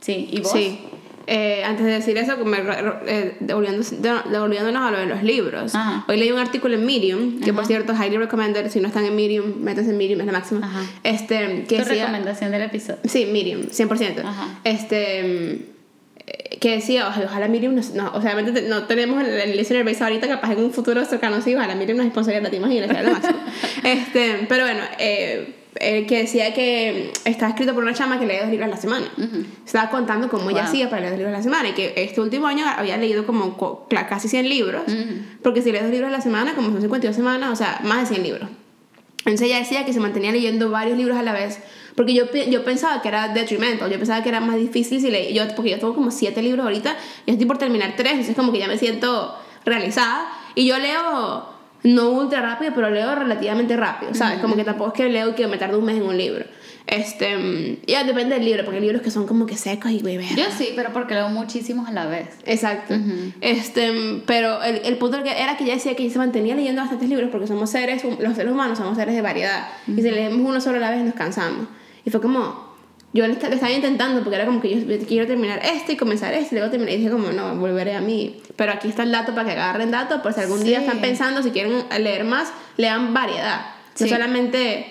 [0.00, 0.28] sí.
[0.30, 0.52] ¿y vos?
[0.52, 0.80] Sí.
[1.30, 2.56] Eh, antes de decir eso, me,
[3.06, 5.72] eh, devolviéndonos a lo de los libros.
[6.08, 9.14] Hoy leí un artículo en Medium, que por cierto, highly recommended, si no están en
[9.14, 10.88] Medium, métanse en Medium, es la máxima.
[11.04, 13.00] Este, que ¿Tu recomendación del episodio?
[13.04, 14.22] Sí, Medium, 100%.
[14.64, 15.66] Este
[16.60, 20.26] que decía, ojalá Medium nos, no, o sea, no tenemos el, el listener base ahorita,
[20.26, 23.38] capaz en un futuro cercano sí, ojalá Medium nos sponsoriera, te imaginas, lo máximo.
[23.84, 28.38] este, pero bueno, eh, eh, que decía que estaba escrito por una chama que lee
[28.40, 29.06] dos libros a la semana.
[29.64, 32.20] Estaba contando cómo ella hacía para leer dos libros a la semana y que este
[32.20, 33.56] último año había leído como
[33.88, 34.82] casi 100 libros,
[35.42, 38.08] porque si lees dos libros a la semana, como son 52 semanas, o sea, más
[38.08, 38.48] de 100 libros.
[39.18, 41.60] Entonces ella decía que se mantenía leyendo varios libros a la vez,
[41.94, 45.34] porque yo, yo pensaba que era detrimental, yo pensaba que era más difícil si leí,
[45.34, 48.52] yo, porque yo tengo como 7 libros ahorita y estoy por terminar 3, entonces como
[48.52, 54.14] que ya me siento realizada y yo leo no ultra rápido, pero leo relativamente rápido,
[54.14, 54.40] ¿sabes?
[54.40, 56.44] Como que tampoco es que leo que me tarde un mes en un libro.
[56.86, 60.18] Este, ya depende del libro, porque hay libros que son como que secos y güey,
[60.34, 62.28] Yo sí, pero porque leo muchísimos a la vez.
[62.46, 62.94] Exacto.
[63.42, 67.08] Este, pero el, el punto era que ella decía que ella se mantenía leyendo bastantes
[67.08, 69.68] libros porque somos seres, los seres humanos somos seres de variedad.
[69.86, 71.68] Y si leemos uno solo a la vez nos cansamos.
[72.04, 72.67] Y fue como,
[73.18, 76.54] yo lo estaba intentando porque era como que yo quiero terminar este y comenzar este
[76.54, 78.36] y luego terminar y dije como no, volveré a mí.
[78.56, 81.42] Pero aquí está el dato para que agarren datos por si algún día están pensando,
[81.42, 83.66] si quieren leer más, lean variedad.
[83.98, 84.86] No solamente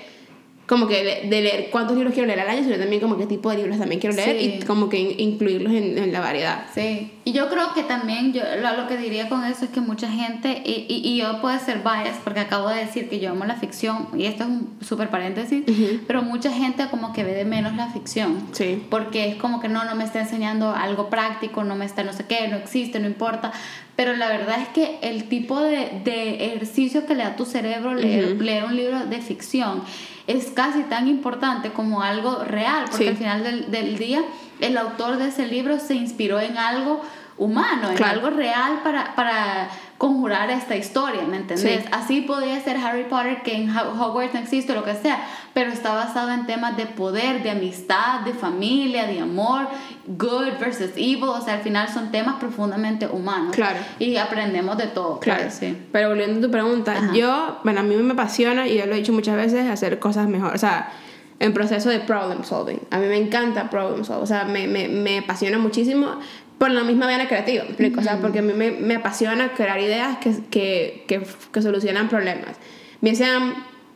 [0.67, 3.49] como que de, leer cuántos libros quiero leer al año, sino también como qué tipo
[3.49, 6.65] de libros también quiero leer y como que incluirlos en, en, la variedad.
[6.75, 9.81] Sí, y yo creo que también, yo lo, lo que diría con eso es que
[9.81, 13.31] mucha gente, y, y, y, yo puedo ser bias porque acabo de decir que yo
[13.31, 15.65] amo la ficción, y esto es un súper paréntesis,
[16.07, 18.47] pero mucha gente como que ve de menos la ficción.
[18.53, 18.81] Sí.
[18.89, 22.13] Porque es como que no, no me está enseñando algo práctico, no me está no
[22.13, 23.51] sé qué, no existe, no importa.
[23.97, 27.93] Pero la verdad es que el tipo de, de ejercicio que le da tu cerebro
[27.93, 29.83] leer, leer un libro de ficción,
[30.27, 34.21] es casi tan importante como algo real, porque al final del, del, día
[34.59, 37.01] el autor de ese libro se inspiró en algo
[37.37, 41.85] humano, en algo real para, para conjurar esta historia, ¿me entendés?
[41.91, 45.19] Así podría ser Harry Potter, que en Hogwarts no existe, lo que sea,
[45.53, 49.67] pero está basado en temas de poder, de amistad, de familia, de amor,
[50.07, 53.55] good versus evil, o sea, al final son temas profundamente humanos.
[53.55, 53.79] Claro.
[53.99, 55.19] Y aprendemos de todo.
[55.19, 55.77] Claro, pues, sí.
[55.91, 58.97] Pero volviendo a tu pregunta, yo, bueno, a mí me apasiona, y yo lo he
[58.97, 60.91] dicho muchas veces, hacer cosas mejor, o sea,
[61.39, 62.79] en proceso de problem solving.
[62.89, 66.19] A mí me encanta problem solving, o sea, me, me, me apasiona muchísimo
[66.57, 67.63] por la misma vena creativa,
[67.97, 71.21] O sea, porque a mí me, me apasiona crear ideas que, que, que,
[71.51, 72.57] que, solucionan problemas.
[73.01, 73.53] Bien sean,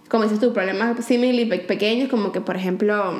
[0.10, 3.18] como dices tú, problemas similares pequeños, como que, por ejemplo,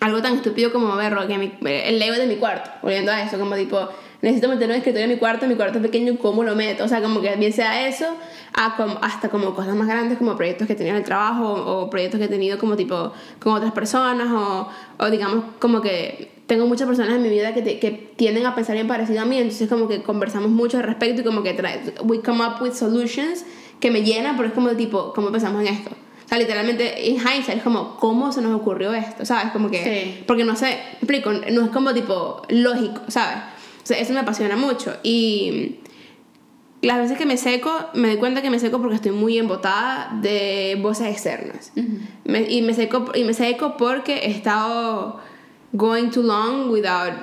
[0.00, 3.88] algo tan estúpido como ver el Lego de mi cuarto, volviendo a eso, como tipo,
[4.22, 6.84] necesito meter un escritorio en mi cuarto, mi cuarto es pequeño, ¿cómo lo meto?
[6.84, 8.06] O sea, como que bien sea eso,
[8.52, 11.52] a como, hasta como cosas más grandes, como proyectos que he tenido en el trabajo,
[11.52, 16.38] o proyectos que he tenido como tipo, con otras personas, o, o digamos, como que
[16.46, 19.36] tengo muchas personas en mi vida que, que tienden a pensar bien parecido a mí,
[19.36, 22.72] entonces como que conversamos mucho al respecto y como que trae, we come up with
[22.72, 23.44] solutions
[23.80, 25.90] que me llenan, pero es como tipo, ¿cómo pensamos en esto?
[26.24, 29.24] O sea, literalmente en hindsight es como, ¿cómo se nos ocurrió esto?
[29.24, 29.52] ¿Sabes?
[29.52, 30.24] Como que, sí.
[30.26, 33.38] porque no sé, explico, no es como tipo lógico, ¿sabes?
[33.88, 35.76] Sea, eso me apasiona mucho y
[36.82, 40.10] las veces que me seco, me doy cuenta que me seco porque estoy muy embotada
[40.20, 41.72] de voces externas.
[41.74, 42.00] Uh -huh.
[42.24, 45.20] me, y, me seco, y me seco porque he estado
[45.72, 47.14] going too long without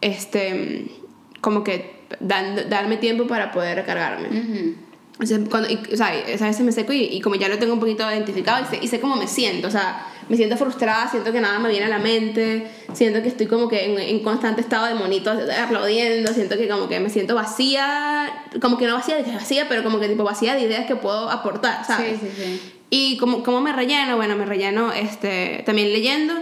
[0.00, 0.92] este
[1.40, 4.76] como que dando, darme tiempo para poder recargarme.
[5.20, 7.58] O sea, cuando, y, o sea, a veces me seco y, y, como ya lo
[7.58, 10.56] tengo un poquito identificado y sé, y sé cómo me siento, o sea, me siento
[10.56, 13.98] frustrada, siento que nada me viene a la mente, siento que estoy como que en,
[13.98, 18.86] en constante estado de monito aplaudiendo, siento que como que me siento vacía, como que
[18.86, 22.18] no vacía, vacía, pero como que tipo vacía de ideas que puedo aportar, ¿sabes?
[22.20, 22.72] Sí, sí, sí.
[22.90, 26.34] Y como, como me relleno, bueno, me relleno este, también leyendo.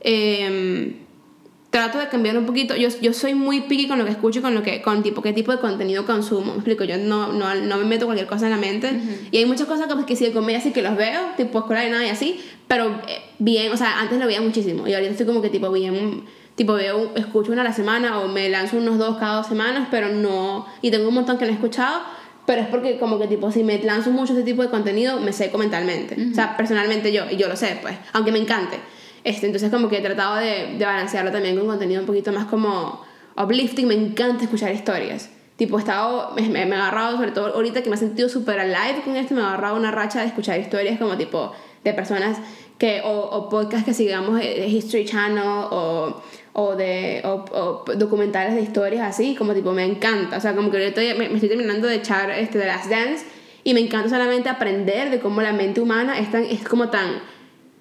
[0.00, 1.05] Eh,
[1.76, 2.74] trato de cambiar un poquito.
[2.74, 5.20] Yo, yo soy muy picky con lo que escucho y con, lo que, con tipo,
[5.20, 6.52] qué tipo de contenido consumo.
[6.52, 8.98] Me explico, yo no, no, no me meto cualquier cosa en la mente.
[9.30, 11.84] Y hay muchas cosas que, que sí de comedia sí que los veo, tipo escuela
[11.84, 15.10] y nada y así, pero eh, bien, o sea, antes lo veía muchísimo y ahorita
[15.10, 16.24] estoy como que tipo bien,
[16.54, 19.88] tipo veo, escucho una a la semana o me lanzo unos dos cada dos semanas,
[19.90, 22.00] pero no, y tengo un montón que no he escuchado.
[22.46, 25.32] Pero es porque como que tipo, si me lanzo mucho este tipo de contenido, me
[25.32, 26.16] seco mentalmente.
[26.30, 28.78] O sea, personalmente yo, y yo lo sé, pues, aunque me encante.
[29.26, 32.44] Este, entonces como que he tratado de, de balancearlo también con contenido un poquito más
[32.44, 33.04] como
[33.36, 33.88] uplifting.
[33.88, 35.30] Me encanta escuchar historias.
[35.56, 38.60] Tipo, he estado, me, me, he agarrado, sobre todo ahorita que me he sentido súper
[38.60, 41.52] alive con esto, me he agarrado una racha de escuchar historias como tipo
[41.82, 42.38] de personas
[42.78, 46.22] que, o, o podcasts que sigamos de History Channel o,
[46.52, 50.36] o de o, o, documentales de historias así, como tipo, me encanta.
[50.36, 53.26] O sea, como que ahorita me, me estoy terminando de echar este, The Last Dance
[53.64, 57.34] y me encanta solamente aprender de cómo la mente humana es, tan, es como tan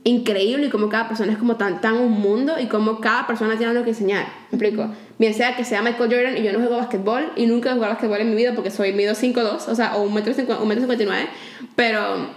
[0.05, 3.57] increíble y como cada persona es como tan, tan un mundo y como cada persona
[3.57, 4.27] tiene algo que enseñar.
[4.51, 4.87] ¿Me explico?
[5.17, 7.93] Bien sea que sea Michael Jordan y yo no juego basquetbol y nunca he jugado
[7.93, 11.27] basquetbol en mi vida porque soy mido 5'2, o sea, o 1,59 m,
[11.75, 12.29] pero,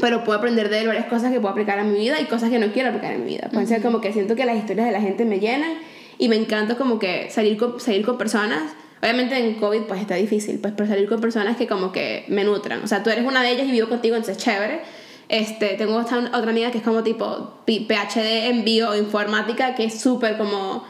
[0.00, 2.50] pero puedo aprender de él varias cosas que puedo aplicar a mi vida y cosas
[2.50, 3.48] que no quiero aplicar en mi vida.
[3.52, 5.74] Puede ser como que siento que las historias de la gente me llenan
[6.18, 10.16] y me encanta como que salir con, salir con personas Obviamente en COVID pues está
[10.16, 12.82] difícil, pues pero salir con personas que como que me nutran.
[12.82, 14.80] O sea, tú eres una de ellas y vivo contigo, entonces es chévere
[15.28, 20.38] este, tengo otra, otra amiga que es como tipo PhD en bioinformática, que es súper
[20.38, 20.84] como.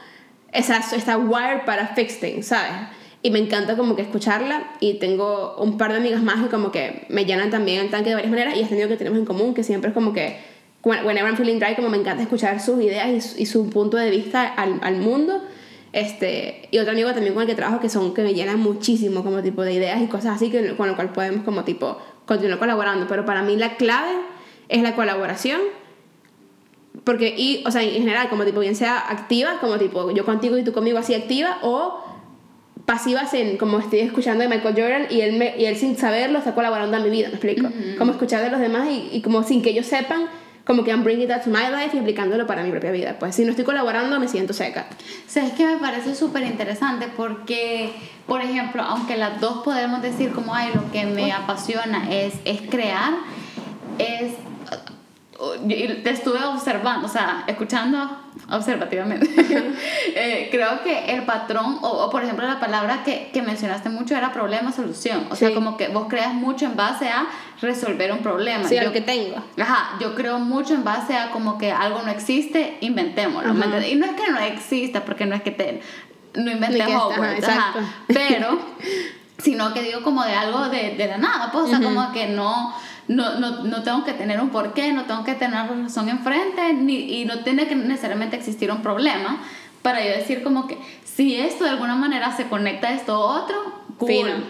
[0.52, 2.70] Esa, está wired para fix things, ¿sabes?
[3.20, 4.72] Y me encanta como que escucharla.
[4.80, 8.10] Y tengo un par de amigas más que como que me llenan también el tanque
[8.10, 8.56] de varias maneras.
[8.56, 10.36] Y es tenido que tenemos en común, que siempre es como que.
[10.84, 14.10] Whenever I'm feeling dry, como me encanta escuchar sus ideas y y su punto de
[14.10, 15.42] vista al, al mundo.
[15.92, 19.24] Este, y otro amigo también con el que trabajo que son que me llenan muchísimo
[19.24, 21.98] como tipo de ideas y cosas así que, con lo cual podemos como tipo
[22.28, 23.08] continuar colaborando.
[23.08, 24.12] Pero para mí la clave
[24.68, 25.60] es la colaboración.
[27.02, 30.58] Porque, y, o sea, en general, como tipo, bien sea activa, como tipo, yo contigo
[30.58, 32.04] y tú conmigo así activa, o
[32.84, 36.38] pasivas en, como estoy escuchando de Michael Jordan y él, me, y él sin saberlo
[36.38, 37.68] está colaborando a mi vida, ¿me explico?
[37.98, 40.26] Como escuchar de los demás y, y, como sin que ellos sepan,
[40.68, 43.16] como que I'm bringing that to my life y aplicándolo para mi propia vida.
[43.18, 44.86] Pues si no estoy colaborando, me siento seca.
[45.26, 47.08] ¿Sabes que me parece súper interesante?
[47.16, 47.90] Porque,
[48.26, 52.60] por ejemplo, aunque las dos podemos decir como, ay, lo que me apasiona es, es
[52.68, 53.14] crear,
[53.98, 54.34] es
[55.68, 58.10] te estuve observando, o sea, escuchando
[58.50, 59.28] observativamente.
[60.14, 64.16] eh, creo que el patrón, o, o, por ejemplo la palabra que, que mencionaste mucho
[64.16, 65.28] era problema-solución.
[65.30, 67.26] O sea, como que vos creas mucho en base a
[67.60, 68.68] resolver un problema.
[68.68, 69.36] Sí, yo, lo que tengo.
[69.60, 73.52] Ajá, yo creo mucho en base a como que algo no existe, inventémoslo.
[73.52, 75.80] Y no es que no exista, porque no es que te,
[76.34, 77.74] no inventé Hogwarts, ajá,
[78.08, 78.58] pero
[79.38, 82.26] sino que digo como de algo de, de la nada, pues, o sea, como que
[82.26, 82.74] no
[83.08, 86.74] no, no, no, tengo que tener un porqué, no tengo que tener una razón enfrente,
[86.74, 89.38] ni, y no tiene que necesariamente existir un problema
[89.82, 93.56] para yo decir como que si esto de alguna manera se conecta a esto otro,
[93.96, 94.44] cool.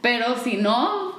[0.00, 1.12] Pero si no,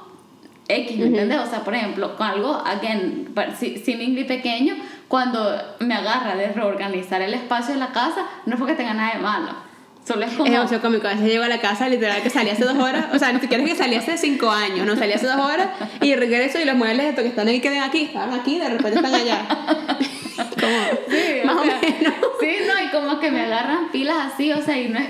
[0.68, 1.40] X, ¿me entiendes?
[1.40, 4.74] O sea, por ejemplo, con algo, again, seemingly pequeño,
[5.08, 9.14] cuando me agarra de reorganizar el espacio de la casa, no es porque tenga nada
[9.14, 9.71] de malo
[10.06, 10.46] Solo es como...
[10.46, 11.06] Es demasiado cómico.
[11.06, 13.06] A veces llego a la casa, literal, que salí hace dos horas.
[13.12, 14.84] O sea, ni siquiera es que salí hace cinco años.
[14.86, 15.68] No, salí hace dos horas
[16.00, 18.04] y regreso y los muebles estos que están ahí quedan aquí.
[18.04, 19.46] Estaban aquí, de repente están allá.
[20.36, 20.78] como,
[21.08, 22.14] sí, más o, sea, o menos.
[22.40, 25.08] Sí, no, y como que me agarran pilas así, o sea, y no es...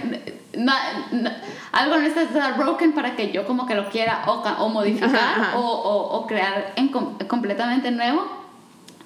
[0.54, 0.74] No,
[1.12, 1.30] no,
[1.72, 5.42] algo no está broken para que yo como que lo quiera o, o modificar ajá,
[5.42, 5.58] ajá.
[5.58, 8.26] O, o, crear en com completamente nuevo.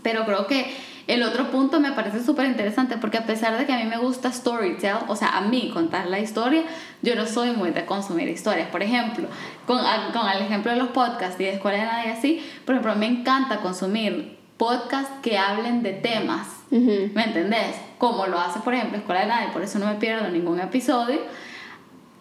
[0.02, 0.74] Pero creo que
[1.06, 3.96] el otro punto me parece súper interesante porque a pesar de que a mí me
[3.96, 6.62] gusta storytell, o sea, a mí contar la historia,
[7.02, 8.68] yo no soy muy de consumir historias.
[8.70, 9.28] Por ejemplo,
[9.66, 9.78] con,
[10.12, 13.06] con el ejemplo de los podcasts y de Escuela de Nadie así, por ejemplo, me
[13.06, 16.48] encanta consumir podcasts que hablen de temas.
[16.70, 17.14] Uh -huh.
[17.14, 17.76] ¿Me entendés?
[17.98, 21.20] Como lo hace, por ejemplo, Escuela de Nadie, por eso no me pierdo ningún episodio.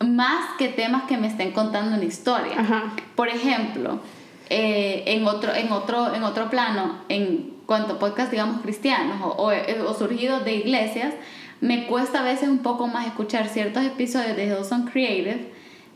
[0.05, 2.57] Más que temas que me estén contando una historia.
[2.59, 3.01] Uh -huh.
[3.15, 3.99] Por ejemplo,
[4.49, 9.51] eh, en, otro, en, otro, en otro plano, en cuanto podcast, digamos, cristianos o, o,
[9.87, 11.13] o, surgidos de iglesias,
[11.61, 15.54] me cuesta a veces un poco más escuchar ciertos episodios de Hillsong Creative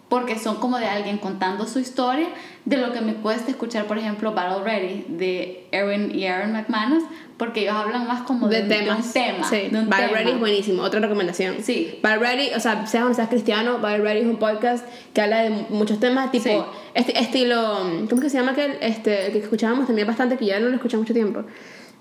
[0.10, 2.28] porque son como de alguien contando su historia,
[2.66, 7.04] de lo que me cuesta escuchar, por ejemplo, Battle Ready de Erin y Aaron McManus,
[7.38, 9.14] porque ellos hablan más como de, de un, temas.
[9.14, 9.50] tema.
[9.50, 9.70] Sí.
[9.72, 10.18] de un Battle tema.
[10.20, 10.82] Ready es buenísimo.
[10.84, 11.58] Otra recomendación.
[11.64, 12.00] Sí.
[12.04, 15.44] Battle Ready, o sea, seas o seas cristiano, Battle Ready es un podcast que habla
[15.44, 16.58] de muchos temas, tipo, Sí.
[16.96, 17.78] este, estilo,
[18.10, 18.78] ¿cómo es que se llama aquel?
[18.82, 21.44] Este, el que escuchábamos también bastante, que ya no lo escuché mucho tiempo.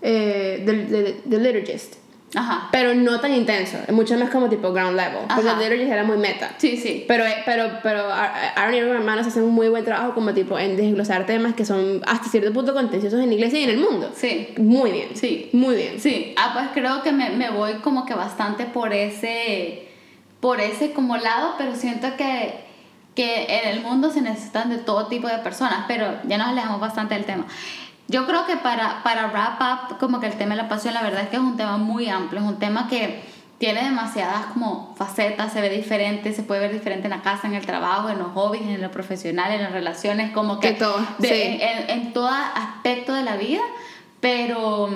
[0.02, 1.96] Eh, the, the, the Liturgist.
[2.34, 2.68] Ajá.
[2.70, 5.20] Pero no tan intenso, mucho más como tipo ground level.
[5.34, 5.58] Porque Ajá.
[5.58, 6.52] The Liturgist era muy meta.
[6.58, 7.04] Sí, sí.
[7.08, 10.76] Pero, pero, pero Aaron y Aaron hermanos hacen un muy buen trabajo como tipo en
[10.76, 14.10] desglosar temas que son hasta cierto punto contenciosos en la iglesia y en el mundo.
[14.14, 14.48] Sí.
[14.58, 15.08] Muy bien.
[15.14, 15.48] Sí.
[15.52, 16.00] Muy bien.
[16.00, 19.88] Sí, ah, pues creo que me, me voy como que bastante por ese,
[20.40, 22.54] por ese como lado, pero siento que,
[23.14, 26.80] que en el mundo se necesitan de todo tipo de personas, pero ya nos alejamos
[26.80, 27.46] bastante del tema.
[28.08, 31.02] Yo creo que para, para wrap up, como que el tema de la pasión, la
[31.02, 33.22] verdad es que es un tema muy amplio, es un tema que
[33.58, 37.54] tiene demasiadas como facetas, se ve diferente, se puede ver diferente en la casa, en
[37.54, 40.98] el trabajo, en los hobbies, en lo profesional, en las relaciones, como que De todo,
[41.18, 41.58] de- sí.
[41.60, 43.60] en, en todo aspecto de la vida,
[44.20, 44.88] pero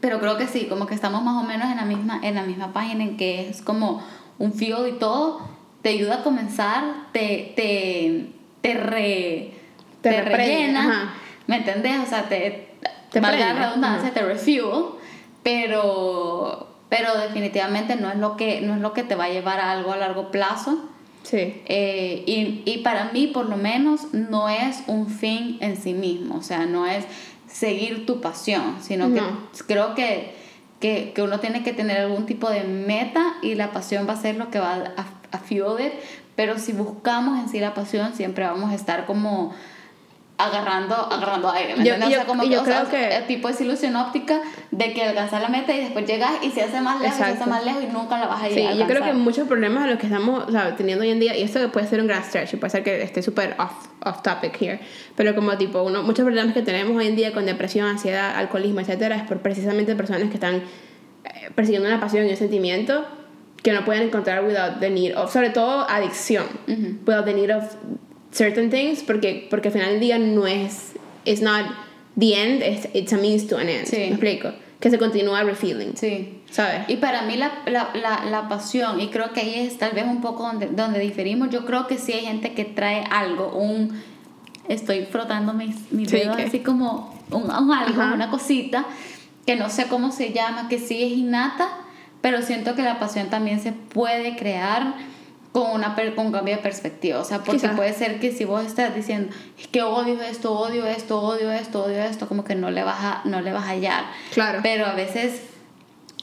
[0.00, 2.42] pero creo que sí, como que estamos más o menos en la misma en la
[2.42, 4.02] misma página en que es como
[4.38, 5.40] un field y todo
[5.82, 6.82] te ayuda a comenzar,
[7.12, 8.30] te te
[8.62, 9.54] te re
[10.00, 11.14] Te te, rellena, ajá.
[11.46, 12.00] ¿Me entendés?
[12.02, 12.68] O sea, te
[13.10, 14.14] Te valga la redundancia, ajá.
[14.14, 14.84] te refuel,
[15.42, 19.60] pero pero definitivamente no es lo que no es lo que te va a llevar
[19.60, 20.78] a algo a largo plazo.
[21.22, 21.62] Sí.
[21.66, 26.34] Eh, y, y para mí, por lo menos, no es un fin en sí mismo,
[26.36, 27.04] o sea, no es
[27.48, 29.14] seguir tu pasión, sino No.
[29.52, 30.34] que creo que,
[30.80, 34.16] que, que uno tiene que tener algún tipo de meta y la pasión va a
[34.16, 35.92] ser lo que va a, a fuel it,
[36.34, 39.54] pero si buscamos en sí la pasión, siempre vamos a estar como
[40.38, 42.08] agarrando, agarrando aire, ¿me Yo- entiendes?
[42.08, 44.40] yo- o sea, como que, yo sea, que- el tipo de ilusión óptica
[44.72, 47.22] de que alcanzas la meta y después llegas y se hace más lejos, y se
[47.24, 47.50] hace Exacto.
[47.50, 49.84] más lejos y nunca la vas a Sí, llegar a yo creo que muchos problemas
[49.84, 52.08] a los que estamos o sea, teniendo hoy en día, y esto puede ser un
[52.08, 54.80] gran stretch, y puede ser que esté súper off, off topic here,
[55.14, 58.80] pero como tipo, uno, muchos problemas que tenemos hoy en día con depresión, ansiedad, alcoholismo,
[58.80, 60.56] etcétera, es por precisamente personas que están
[61.24, 63.04] eh, persiguiendo una pasión y un sentimiento
[63.62, 66.44] que no pueden encontrar without the need of, sobre todo adicción,
[67.06, 67.62] without the need of
[68.32, 70.92] certain things, porque, porque al final del día no es,
[71.24, 71.66] it's not
[72.18, 73.96] the end, it's, it's a means to an end, Sí.
[73.98, 74.52] ¿me explico?
[74.80, 76.40] Que se continúa refilling, Sí.
[76.50, 76.80] ¿sabes?
[76.88, 80.04] Y para mí la, la, la, la pasión, y creo que ahí es tal vez
[80.04, 84.02] un poco donde, donde diferimos, yo creo que sí hay gente que trae algo, un...
[84.68, 86.44] Estoy frotando mis, mis Sí, dedos ¿qué?
[86.44, 88.14] así como un, un algo, Ajá.
[88.14, 88.86] una cosita,
[89.44, 91.68] que no sé cómo se llama, que sí es innata,
[92.20, 94.94] pero siento que la pasión también se puede crear
[95.52, 97.20] con, una per- con un cambio de perspectiva.
[97.20, 97.76] O sea, porque Quizás.
[97.76, 101.84] puede ser que si vos estás diciendo, es que odio esto, odio esto, odio esto,
[101.84, 104.04] odio esto, como que no le vas a, no le vas a hallar.
[104.32, 104.60] Claro.
[104.62, 105.42] Pero a veces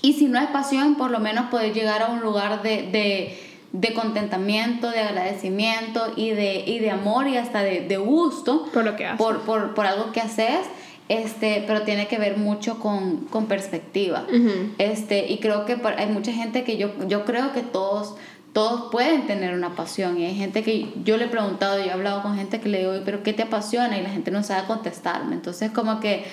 [0.01, 3.38] y si no es pasión, por lo menos poder llegar a un lugar de, de,
[3.73, 8.86] de contentamiento, de agradecimiento y de, y de amor y hasta de, de gusto Por
[8.86, 9.17] lo que haces.
[9.17, 10.61] por, por, por algo que haces.
[11.09, 14.25] Este, pero tiene que ver mucho con, con perspectiva.
[14.30, 14.71] Ujú.
[14.77, 18.15] este, y creo que hay mucha gente que yo, yo creo que todos,
[18.54, 20.20] todos pueden tener una pasión.
[20.20, 22.80] Y hay gente que yo le he preguntado, yo he hablado con gente que le
[22.80, 23.97] digo, pero ¿qué te apasiona?
[23.97, 25.36] Y la gente no sabe contestarme.
[25.36, 26.26] Entonces, como que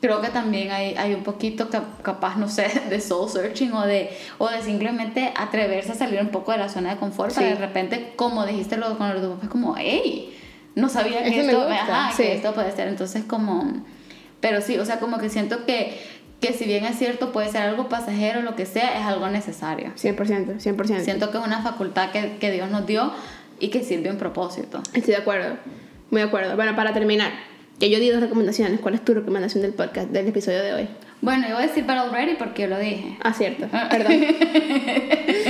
[0.00, 3.82] creo que también hay, hay un poquito cap- capaz, no sé, de soul searching o
[3.86, 7.32] de, o de simplemente atreverse a salir un poco de la zona de confort.
[7.34, 7.52] para Sí.
[7.54, 10.36] de repente, como dijiste lo con los es como, hey,
[10.74, 12.22] no sabía que Esto me ajá, sí.
[12.24, 12.88] que esto puede ser.
[12.88, 13.84] Entonces, como,
[14.40, 16.00] pero sí, o sea, como que siento que,
[16.42, 19.92] que si bien es cierto, puede ser algo pasajero, lo que sea, es algo necesario.
[19.96, 21.00] 100%, 100%.
[21.00, 23.10] Siento que es una facultad que, que Dios nos dio
[23.60, 24.82] y que sirve un propósito.
[24.92, 25.56] Estoy de acuerdo,
[26.10, 26.54] muy de acuerdo.
[26.56, 27.30] Bueno, para terminar,
[27.78, 28.80] ya yo di dos recomendaciones.
[28.80, 30.88] ¿Cuál es tu recomendación del podcast, del episodio de hoy?
[31.20, 33.16] Bueno, yo voy a decir para already porque yo lo dije.
[33.22, 34.12] Ah, cierto, perdón.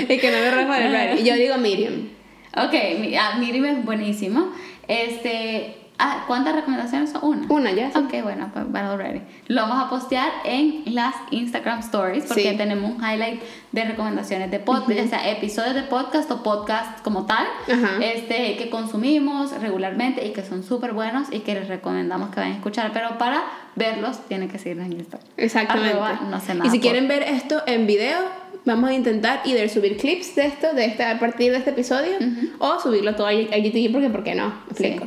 [0.08, 1.20] y que no me rojo el ready.
[1.22, 2.08] Y yo digo Miriam.
[2.54, 4.52] Ok, mi- ah, Miriam es buenísimo.
[4.86, 7.24] Este, ah, ¿cuántas recomendaciones son?
[7.24, 7.46] Una.
[7.48, 7.90] Una ya.
[7.92, 7.98] sí.
[7.98, 9.20] Ok, bueno, pues already.
[9.48, 12.56] Lo vamos a postear en las Instagram Stories porque Sí.
[12.56, 13.40] tenemos un highlight
[13.72, 17.96] de recomendaciones de podcast, ya sea episodios de podcast o podcast como tal, Ajá.
[18.02, 22.52] este, que consumimos regularmente y que son súper buenos y que les recomendamos que vayan
[22.54, 22.90] a escuchar.
[22.92, 23.42] Pero para
[23.76, 25.26] verlos, tienen que seguirnos en Instagram.
[25.36, 25.90] Exactamente.
[25.92, 26.82] Arroba no sé nada y si pod.
[26.82, 28.18] quieren ver esto en video,
[28.64, 32.12] vamos a intentar either subir clips de esto, de este, a partir de este episodio,
[32.58, 34.48] o subirlo todo a YouTube, porque ¿por qué no?
[34.68, 35.00] Me Sí.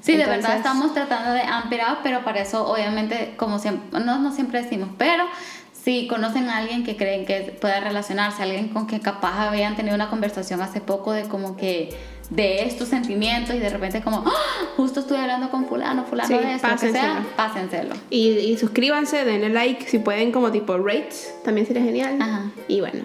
[0.00, 4.00] Sí, de verdad estamos tratando de amp it up, pero para eso obviamente, como siempre,
[4.00, 5.24] no, no siempre decimos, pero
[5.72, 9.94] si conocen a alguien que creen que pueda relacionarse, alguien con que capaz habían tenido
[9.94, 11.96] una conversación hace poco de como que
[12.30, 14.30] de estos sentimientos y de repente como, ¡Ah!
[14.76, 17.36] justo estuve hablando con fulano, fulano Sí, de esto, lo que sea, pásenselo.
[17.36, 17.94] pásenselo.
[18.08, 22.20] Y, y suscríbanse, denle like, si pueden como tipo rates, también sería genial.
[22.22, 22.42] Ajá.
[22.68, 23.02] Y bueno,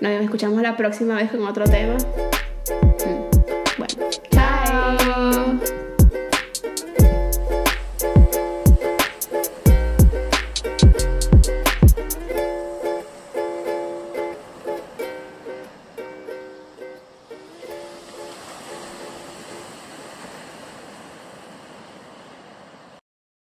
[0.00, 1.96] nos escuchamos la próxima vez con otro tema.